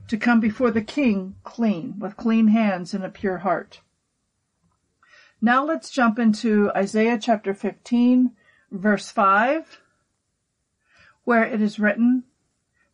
to 0.09 0.17
come 0.17 0.41
before 0.41 0.71
the 0.71 0.83
king 0.83 1.35
clean, 1.45 1.99
with 1.99 2.17
clean 2.17 2.49
hands 2.49 2.95
and 2.95 3.05
a 3.05 3.11
pure 3.11 3.39
heart. 3.39 3.81
Now 5.41 5.65
let's 5.65 5.91
jump 5.91 6.19
into 6.19 6.71
Isaiah 6.77 7.19
chapter 7.19 7.55
15, 7.55 8.33
verse 8.71 9.11
5, 9.11 9.81
where 11.25 11.45
it 11.45 11.61
is 11.61 11.79
written, 11.79 12.25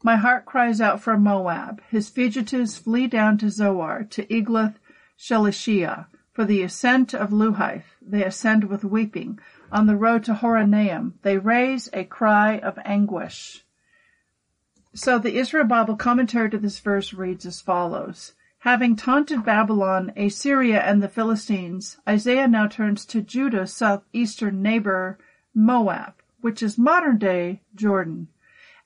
My 0.03 0.17
heart 0.17 0.45
cries 0.45 0.81
out 0.81 1.01
for 1.01 1.17
Moab. 1.17 1.83
His 1.89 2.11
fugitives 2.11 2.77
flee 2.77 3.07
down 3.07 3.39
to 3.39 3.49
Zoar, 3.51 4.05
to 4.11 4.27
Eglath 4.27 4.75
Shelishiyah. 5.19 6.07
For 6.35 6.45
the 6.45 6.63
ascent 6.63 7.15
of 7.15 7.31
Luhith 7.31 7.85
they 8.03 8.25
ascend 8.25 8.65
with 8.65 8.83
weeping. 8.83 9.39
On 9.71 9.87
the 9.87 9.97
road 9.97 10.25
to 10.25 10.35
Horonaim 10.35 11.15
they 11.23 11.39
raise 11.39 11.89
a 11.93 12.03
cry 12.03 12.59
of 12.59 12.77
anguish. 12.85 13.65
So 14.95 15.17
the 15.17 15.37
Israel 15.37 15.65
Bible 15.65 15.95
commentary 15.95 16.51
to 16.51 16.59
this 16.59 16.81
verse 16.81 17.13
reads 17.13 17.47
as 17.47 17.61
follows. 17.61 18.33
Having 18.59 18.97
taunted 18.97 19.45
Babylon, 19.45 20.13
Assyria, 20.17 20.81
and 20.81 21.01
the 21.01 21.09
Philistines, 21.09 21.99
Isaiah 22.09 22.49
now 22.49 22.67
turns 22.67 23.07
to 23.07 23.21
Judah's 23.21 23.73
southeastern 23.73 24.61
neighbor, 24.61 25.19
Moab, 25.55 26.15
which 26.41 26.65
is 26.65 26.77
modern 26.77 27.19
day 27.19 27.63
Jordan. 27.77 28.27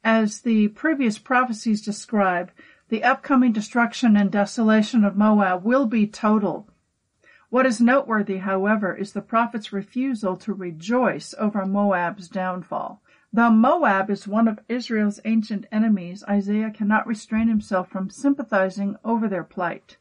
As 0.05 0.43
the 0.43 0.69
previous 0.69 1.17
prophecies 1.17 1.81
describe, 1.81 2.51
the 2.91 3.05
upcoming 3.05 3.53
destruction 3.53 4.19
and 4.19 4.31
desolation 4.31 5.03
of 5.03 5.17
Moab 5.17 5.65
will 5.65 5.87
be 5.87 6.07
total. 6.07 6.69
What 7.51 7.65
is 7.65 7.81
noteworthy, 7.81 8.39
however, 8.39 8.95
is 8.95 9.13
the 9.13 9.23
prophet's 9.23 9.73
refusal 9.73 10.37
to 10.37 10.53
rejoice 10.53 11.35
over 11.39 11.65
Moab's 11.65 12.29
downfall. 12.29 13.01
Though 13.33 13.51
Moab 13.51 14.11
is 14.11 14.29
one 14.29 14.49
of 14.49 14.61
Israel's 14.69 15.19
ancient 15.25 15.65
enemies, 15.73 16.23
Isaiah 16.29 16.71
cannot 16.71 17.07
restrain 17.07 17.49
himself 17.49 17.89
from 17.89 18.11
sympathizing 18.11 18.97
over 19.03 19.29
their 19.29 19.45
plight. 19.45 19.97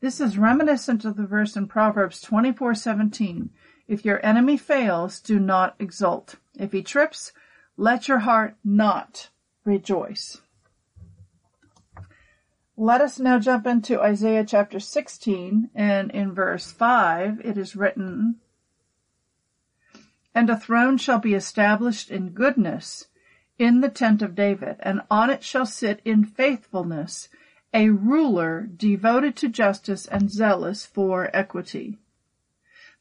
This 0.00 0.20
is 0.20 0.38
reminiscent 0.38 1.04
of 1.04 1.16
the 1.16 1.26
verse 1.26 1.56
in 1.56 1.66
Proverbs 1.66 2.20
24:17, 2.20 3.50
"If 3.88 4.04
your 4.04 4.24
enemy 4.24 4.56
fails, 4.56 5.20
do 5.20 5.40
not 5.40 5.74
exult. 5.80 6.36
If 6.54 6.70
he 6.70 6.82
trips, 6.82 7.32
let 7.76 8.06
your 8.06 8.20
heart 8.20 8.56
not 8.64 9.30
rejoice." 9.64 10.40
Let 12.82 13.00
us 13.00 13.20
now 13.20 13.38
jump 13.38 13.64
into 13.68 14.02
Isaiah 14.02 14.44
chapter 14.44 14.80
16, 14.80 15.70
and 15.72 16.10
in 16.10 16.34
verse 16.34 16.72
5 16.72 17.40
it 17.44 17.56
is 17.56 17.76
written, 17.76 18.40
And 20.34 20.50
a 20.50 20.56
throne 20.56 20.98
shall 20.98 21.20
be 21.20 21.32
established 21.32 22.10
in 22.10 22.30
goodness, 22.30 23.06
in 23.56 23.82
the 23.82 23.88
tent 23.88 24.20
of 24.20 24.34
David, 24.34 24.78
and 24.80 25.02
on 25.08 25.30
it 25.30 25.44
shall 25.44 25.64
sit 25.64 26.00
in 26.04 26.24
faithfulness 26.24 27.28
a 27.72 27.90
ruler 27.90 28.62
devoted 28.62 29.36
to 29.36 29.48
justice 29.48 30.06
and 30.06 30.28
zealous 30.28 30.84
for 30.84 31.30
equity. 31.32 32.00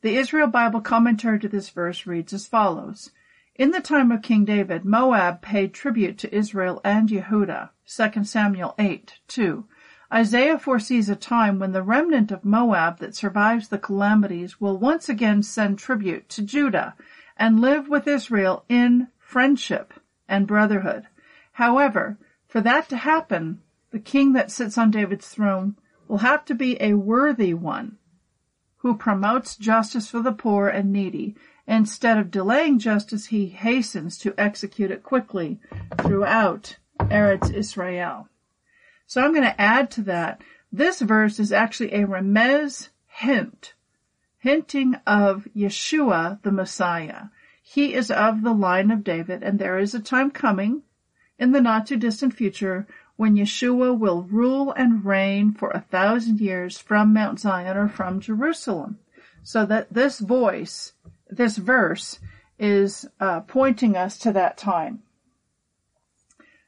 The 0.02 0.16
Israel 0.16 0.46
Bible 0.46 0.82
commentary 0.82 1.40
to 1.40 1.50
this 1.50 1.72
verse 1.72 2.06
reads 2.06 2.34
as 2.34 2.46
follows. 2.46 3.10
In 3.56 3.72
the 3.72 3.82
time 3.82 4.12
of 4.12 4.22
King 4.22 4.46
David, 4.46 4.86
Moab 4.86 5.42
paid 5.42 5.74
tribute 5.74 6.20
to 6.20 6.36
Israel 6.36 6.82
and 6.84 7.10
Yehudah. 7.10 7.72
2 7.86 8.24
Samuel 8.24 8.74
8, 8.80 9.20
2. 9.28 9.66
Isaiah 10.14 10.60
foresees 10.60 11.08
a 11.08 11.16
time 11.16 11.58
when 11.58 11.72
the 11.72 11.82
remnant 11.82 12.32
of 12.32 12.44
Moab 12.44 13.00
that 13.00 13.16
survives 13.16 13.70
the 13.70 13.78
calamities 13.78 14.60
will 14.60 14.78
once 14.78 15.08
again 15.08 15.42
send 15.42 15.80
tribute 15.80 16.28
to 16.30 16.42
Judah 16.42 16.96
and 17.38 17.62
live 17.62 17.88
with 17.88 18.08
Israel 18.08 18.66
in 18.68 19.08
friendship 19.18 19.94
and 20.28 20.46
brotherhood. 20.46 21.08
However, 21.54 22.18
for 22.46 22.60
that 22.60 22.90
to 22.90 22.98
happen, 22.98 23.62
the 23.92 24.00
king 24.00 24.34
that 24.34 24.52
sits 24.52 24.78
on 24.78 24.92
David's 24.92 25.30
throne 25.30 25.78
will 26.10 26.18
have 26.18 26.44
to 26.46 26.56
be 26.56 26.76
a 26.82 26.96
worthy 26.96 27.54
one 27.54 27.98
who 28.78 28.98
promotes 28.98 29.56
justice 29.56 30.10
for 30.10 30.22
the 30.22 30.34
poor 30.34 30.68
and 30.68 30.92
needy. 30.92 31.36
Instead 31.68 32.18
of 32.18 32.32
delaying 32.32 32.80
justice, 32.80 33.28
he 33.28 33.48
hastens 33.48 34.18
to 34.18 34.34
execute 34.38 34.92
it 34.92 35.04
quickly 35.04 35.60
throughout 36.00 36.76
Eretz 37.00 37.54
Israel. 37.54 38.28
So 39.12 39.22
I'm 39.22 39.34
going 39.34 39.44
to 39.44 39.60
add 39.60 39.92
to 39.92 40.04
that. 40.04 40.42
This 40.72 41.02
verse 41.02 41.38
is 41.38 41.52
actually 41.52 41.92
a 41.92 42.08
remez 42.08 42.88
hint, 43.08 43.74
hinting 44.38 44.96
of 45.06 45.50
Yeshua, 45.54 46.42
the 46.44 46.52
Messiah. 46.54 47.24
He 47.62 47.94
is 47.94 48.10
of 48.10 48.42
the 48.42 48.54
line 48.54 48.90
of 48.90 49.04
David, 49.04 49.44
and 49.44 49.60
there 49.60 49.78
is 49.78 49.94
a 49.94 50.00
time 50.00 50.32
coming 50.32 50.84
in 51.38 51.52
the 51.52 51.60
not 51.60 51.88
too 51.88 51.98
distant 51.98 52.36
future 52.36 52.88
when 53.18 53.36
Yeshua 53.36 54.00
will 54.00 54.24
rule 54.24 54.72
and 54.72 55.04
reign 55.04 55.52
for 55.52 55.72
a 55.72 55.82
thousand 55.92 56.40
years 56.40 56.78
from 56.78 57.12
Mount 57.12 57.42
Zion 57.42 57.76
or 57.76 57.90
from 57.90 58.22
Jerusalem. 58.22 58.98
So 59.44 59.66
that 59.66 59.92
this 59.92 60.20
voice, 60.20 60.94
this 61.30 61.58
verse, 61.58 62.22
is 62.58 63.10
uh, 63.20 63.42
pointing 63.42 63.98
us 63.98 64.18
to 64.20 64.32
that 64.32 64.56
time. 64.56 65.04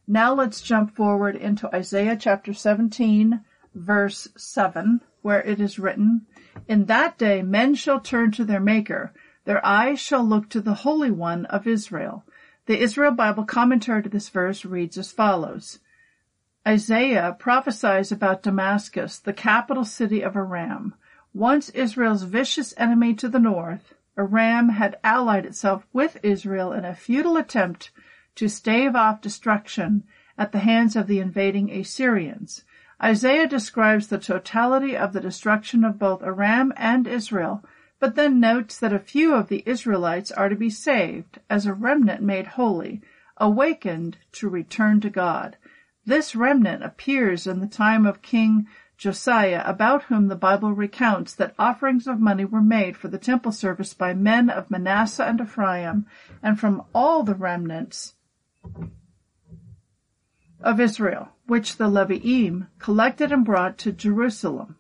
Now 0.08 0.34
let's 0.34 0.62
jump 0.62 0.98
forward 0.98 1.38
into 1.38 1.74
Isaiah 1.74 2.18
chapter 2.18 2.54
17, 2.54 3.40
verse 3.74 4.28
7, 4.36 5.00
where 5.22 5.42
it 5.42 5.62
is 5.62 5.80
written, 5.80 6.26
In 6.68 6.86
that 6.86 7.18
day 7.18 7.42
men 7.42 7.74
shall 7.76 8.02
turn 8.02 8.32
to 8.32 8.44
their 8.44 8.60
Maker, 8.60 9.14
their 9.46 9.66
eyes 9.66 10.02
shall 10.02 10.24
look 10.24 10.50
to 10.50 10.60
the 10.60 10.74
Holy 10.74 11.10
One 11.10 11.46
of 11.46 11.66
Israel. 11.66 12.26
The 12.66 12.82
Israel 12.82 13.12
Bible 13.12 13.46
commentary 13.46 14.04
to 14.04 14.10
this 14.10 14.28
verse 14.28 14.66
reads 14.66 14.98
as 14.98 15.14
follows. 15.14 15.80
Isaiah 16.68 17.38
prophesies 17.40 18.12
about 18.12 18.44
Damascus, 18.44 19.20
the 19.20 19.32
capital 19.32 19.86
city 19.86 20.22
of 20.22 20.36
Aram. 20.36 20.96
Once 21.34 21.70
Israel's 21.70 22.24
vicious 22.24 22.74
enemy 22.76 23.14
to 23.16 23.30
the 23.30 23.40
north, 23.40 23.94
Aram 24.18 24.68
had 24.68 25.00
allied 25.02 25.46
itself 25.46 25.88
with 25.94 26.18
Israel 26.24 26.74
in 26.74 26.84
a 26.84 26.94
futile 26.94 27.38
attempt 27.38 27.92
to 28.36 28.48
stave 28.48 28.96
off 28.96 29.22
destruction 29.22 30.04
at 30.38 30.52
the 30.52 30.60
hands 30.60 30.96
of 30.96 31.08
the 31.08 31.20
invading 31.20 31.72
Assyrians. 31.72 32.64
Isaiah 33.02 33.48
describes 33.48 34.08
the 34.08 34.18
totality 34.18 34.96
of 34.96 35.14
the 35.14 35.20
destruction 35.20 35.84
of 35.84 36.00
both 36.00 36.24
Aram 36.24 36.74
and 36.78 37.06
Israel, 37.06 37.64
but 38.00 38.16
then 38.16 38.40
notes 38.40 38.78
that 38.80 38.94
a 38.94 39.00
few 39.00 39.34
of 39.34 39.50
the 39.50 39.64
Israelites 39.66 40.32
are 40.32 40.50
to 40.50 40.56
be 40.56 40.70
saved 40.70 41.40
as 41.50 41.66
a 41.66 41.74
remnant 41.74 42.22
made 42.22 42.48
holy, 42.48 43.02
awakened 43.38 44.18
to 44.34 44.50
return 44.50 45.02
to 45.02 45.10
God. 45.10 45.58
This 46.06 46.36
remnant 46.36 46.84
appears 46.84 47.48
in 47.48 47.60
the 47.60 47.68
time 47.68 48.06
of 48.06 48.22
King 48.22 48.68
Josiah, 48.98 49.64
about 49.66 50.04
whom 50.04 50.28
the 50.28 50.36
Bible 50.36 50.72
recounts 50.72 51.34
that 51.36 51.56
offerings 51.60 52.08
of 52.08 52.20
money 52.20 52.46
were 52.46 52.62
made 52.62 52.96
for 52.96 53.10
the 53.10 53.18
temple 53.18 53.52
service 53.52 53.94
by 53.94 54.14
men 54.14 54.50
of 54.50 54.72
Manasseh 54.72 55.26
and 55.26 55.42
Ephraim, 55.42 56.06
and 56.42 56.60
from 56.60 56.84
all 56.94 57.24
the 57.24 57.36
remnants 57.36 58.16
of 60.64 60.80
Israel, 60.80 61.30
which 61.46 61.76
the 61.76 61.90
Leviim 61.90 62.68
collected 62.80 63.32
and 63.32 63.44
brought 63.44 63.78
to 63.80 63.92
Jerusalem. 63.92 64.78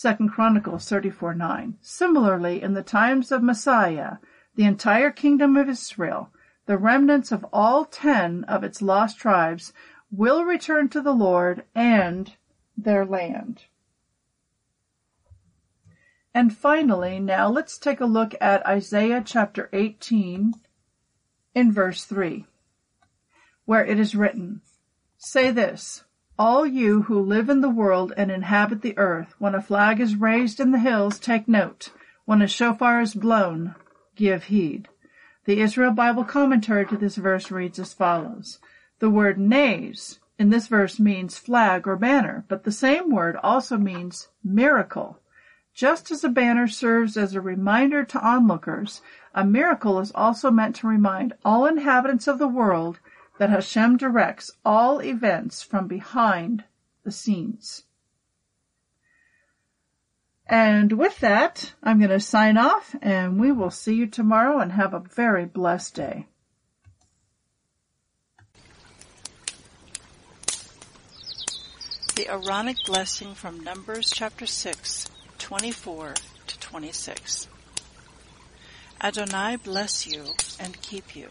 2 0.00 0.28
Chronicles 0.28 0.88
34 0.88 1.34
9. 1.34 1.78
Similarly, 1.82 2.62
in 2.62 2.74
the 2.74 2.82
times 2.82 3.30
of 3.30 3.42
Messiah, 3.42 4.16
the 4.54 4.64
entire 4.64 5.10
kingdom 5.10 5.56
of 5.56 5.68
Israel, 5.68 6.30
the 6.66 6.78
remnants 6.78 7.32
of 7.32 7.44
all 7.52 7.84
ten 7.84 8.44
of 8.44 8.64
its 8.64 8.80
lost 8.80 9.18
tribes, 9.18 9.72
will 10.10 10.44
return 10.44 10.88
to 10.88 11.00
the 11.00 11.12
Lord 11.12 11.64
and 11.74 12.34
their 12.76 13.04
land. 13.04 13.64
And 16.32 16.56
finally, 16.56 17.18
now 17.18 17.48
let's 17.48 17.76
take 17.76 18.00
a 18.00 18.06
look 18.06 18.34
at 18.40 18.66
Isaiah 18.66 19.22
chapter 19.24 19.68
18 19.72 20.54
in 21.54 21.72
verse 21.72 22.04
3 22.04 22.46
where 23.70 23.86
it 23.86 24.00
is 24.00 24.16
written, 24.16 24.60
Say 25.16 25.52
this, 25.52 26.02
all 26.36 26.66
you 26.66 27.02
who 27.02 27.20
live 27.20 27.48
in 27.48 27.60
the 27.60 27.70
world 27.70 28.12
and 28.16 28.28
inhabit 28.28 28.82
the 28.82 28.98
earth, 28.98 29.36
when 29.38 29.54
a 29.54 29.62
flag 29.62 30.00
is 30.00 30.16
raised 30.16 30.58
in 30.58 30.72
the 30.72 30.80
hills, 30.80 31.20
take 31.20 31.46
note. 31.46 31.90
When 32.24 32.42
a 32.42 32.48
shofar 32.48 33.00
is 33.00 33.14
blown, 33.14 33.76
give 34.16 34.42
heed. 34.42 34.88
The 35.44 35.60
Israel 35.60 35.92
Bible 35.92 36.24
commentary 36.24 36.84
to 36.86 36.96
this 36.96 37.14
verse 37.14 37.52
reads 37.52 37.78
as 37.78 37.94
follows. 37.94 38.58
The 38.98 39.08
word 39.08 39.38
nays 39.38 40.18
in 40.36 40.50
this 40.50 40.66
verse 40.66 40.98
means 40.98 41.38
flag 41.38 41.86
or 41.86 41.94
banner, 41.94 42.44
but 42.48 42.64
the 42.64 42.72
same 42.72 43.08
word 43.08 43.36
also 43.36 43.78
means 43.78 44.30
miracle. 44.42 45.20
Just 45.72 46.10
as 46.10 46.24
a 46.24 46.28
banner 46.28 46.66
serves 46.66 47.16
as 47.16 47.36
a 47.36 47.40
reminder 47.40 48.02
to 48.02 48.18
onlookers, 48.18 49.00
a 49.32 49.44
miracle 49.44 50.00
is 50.00 50.10
also 50.12 50.50
meant 50.50 50.74
to 50.74 50.88
remind 50.88 51.34
all 51.44 51.66
inhabitants 51.66 52.26
of 52.26 52.40
the 52.40 52.48
world 52.48 52.98
that 53.40 53.48
Hashem 53.48 53.96
directs 53.96 54.50
all 54.66 55.00
events 55.00 55.62
from 55.62 55.88
behind 55.88 56.62
the 57.04 57.10
scenes. 57.10 57.84
And 60.46 60.92
with 60.92 61.20
that, 61.20 61.72
I'm 61.82 61.96
going 61.96 62.10
to 62.10 62.20
sign 62.20 62.58
off 62.58 62.94
and 63.00 63.40
we 63.40 63.50
will 63.50 63.70
see 63.70 63.94
you 63.94 64.06
tomorrow 64.06 64.58
and 64.58 64.72
have 64.72 64.92
a 64.92 65.00
very 65.00 65.46
blessed 65.46 65.94
day. 65.94 66.26
The 72.16 72.28
Aaronic 72.28 72.76
blessing 72.84 73.32
from 73.34 73.64
Numbers 73.64 74.10
chapter 74.14 74.44
6, 74.44 75.08
24 75.38 76.14
to 76.46 76.60
26. 76.60 77.48
Adonai 79.02 79.56
bless 79.56 80.06
you 80.06 80.34
and 80.58 80.78
keep 80.82 81.16
you. 81.16 81.30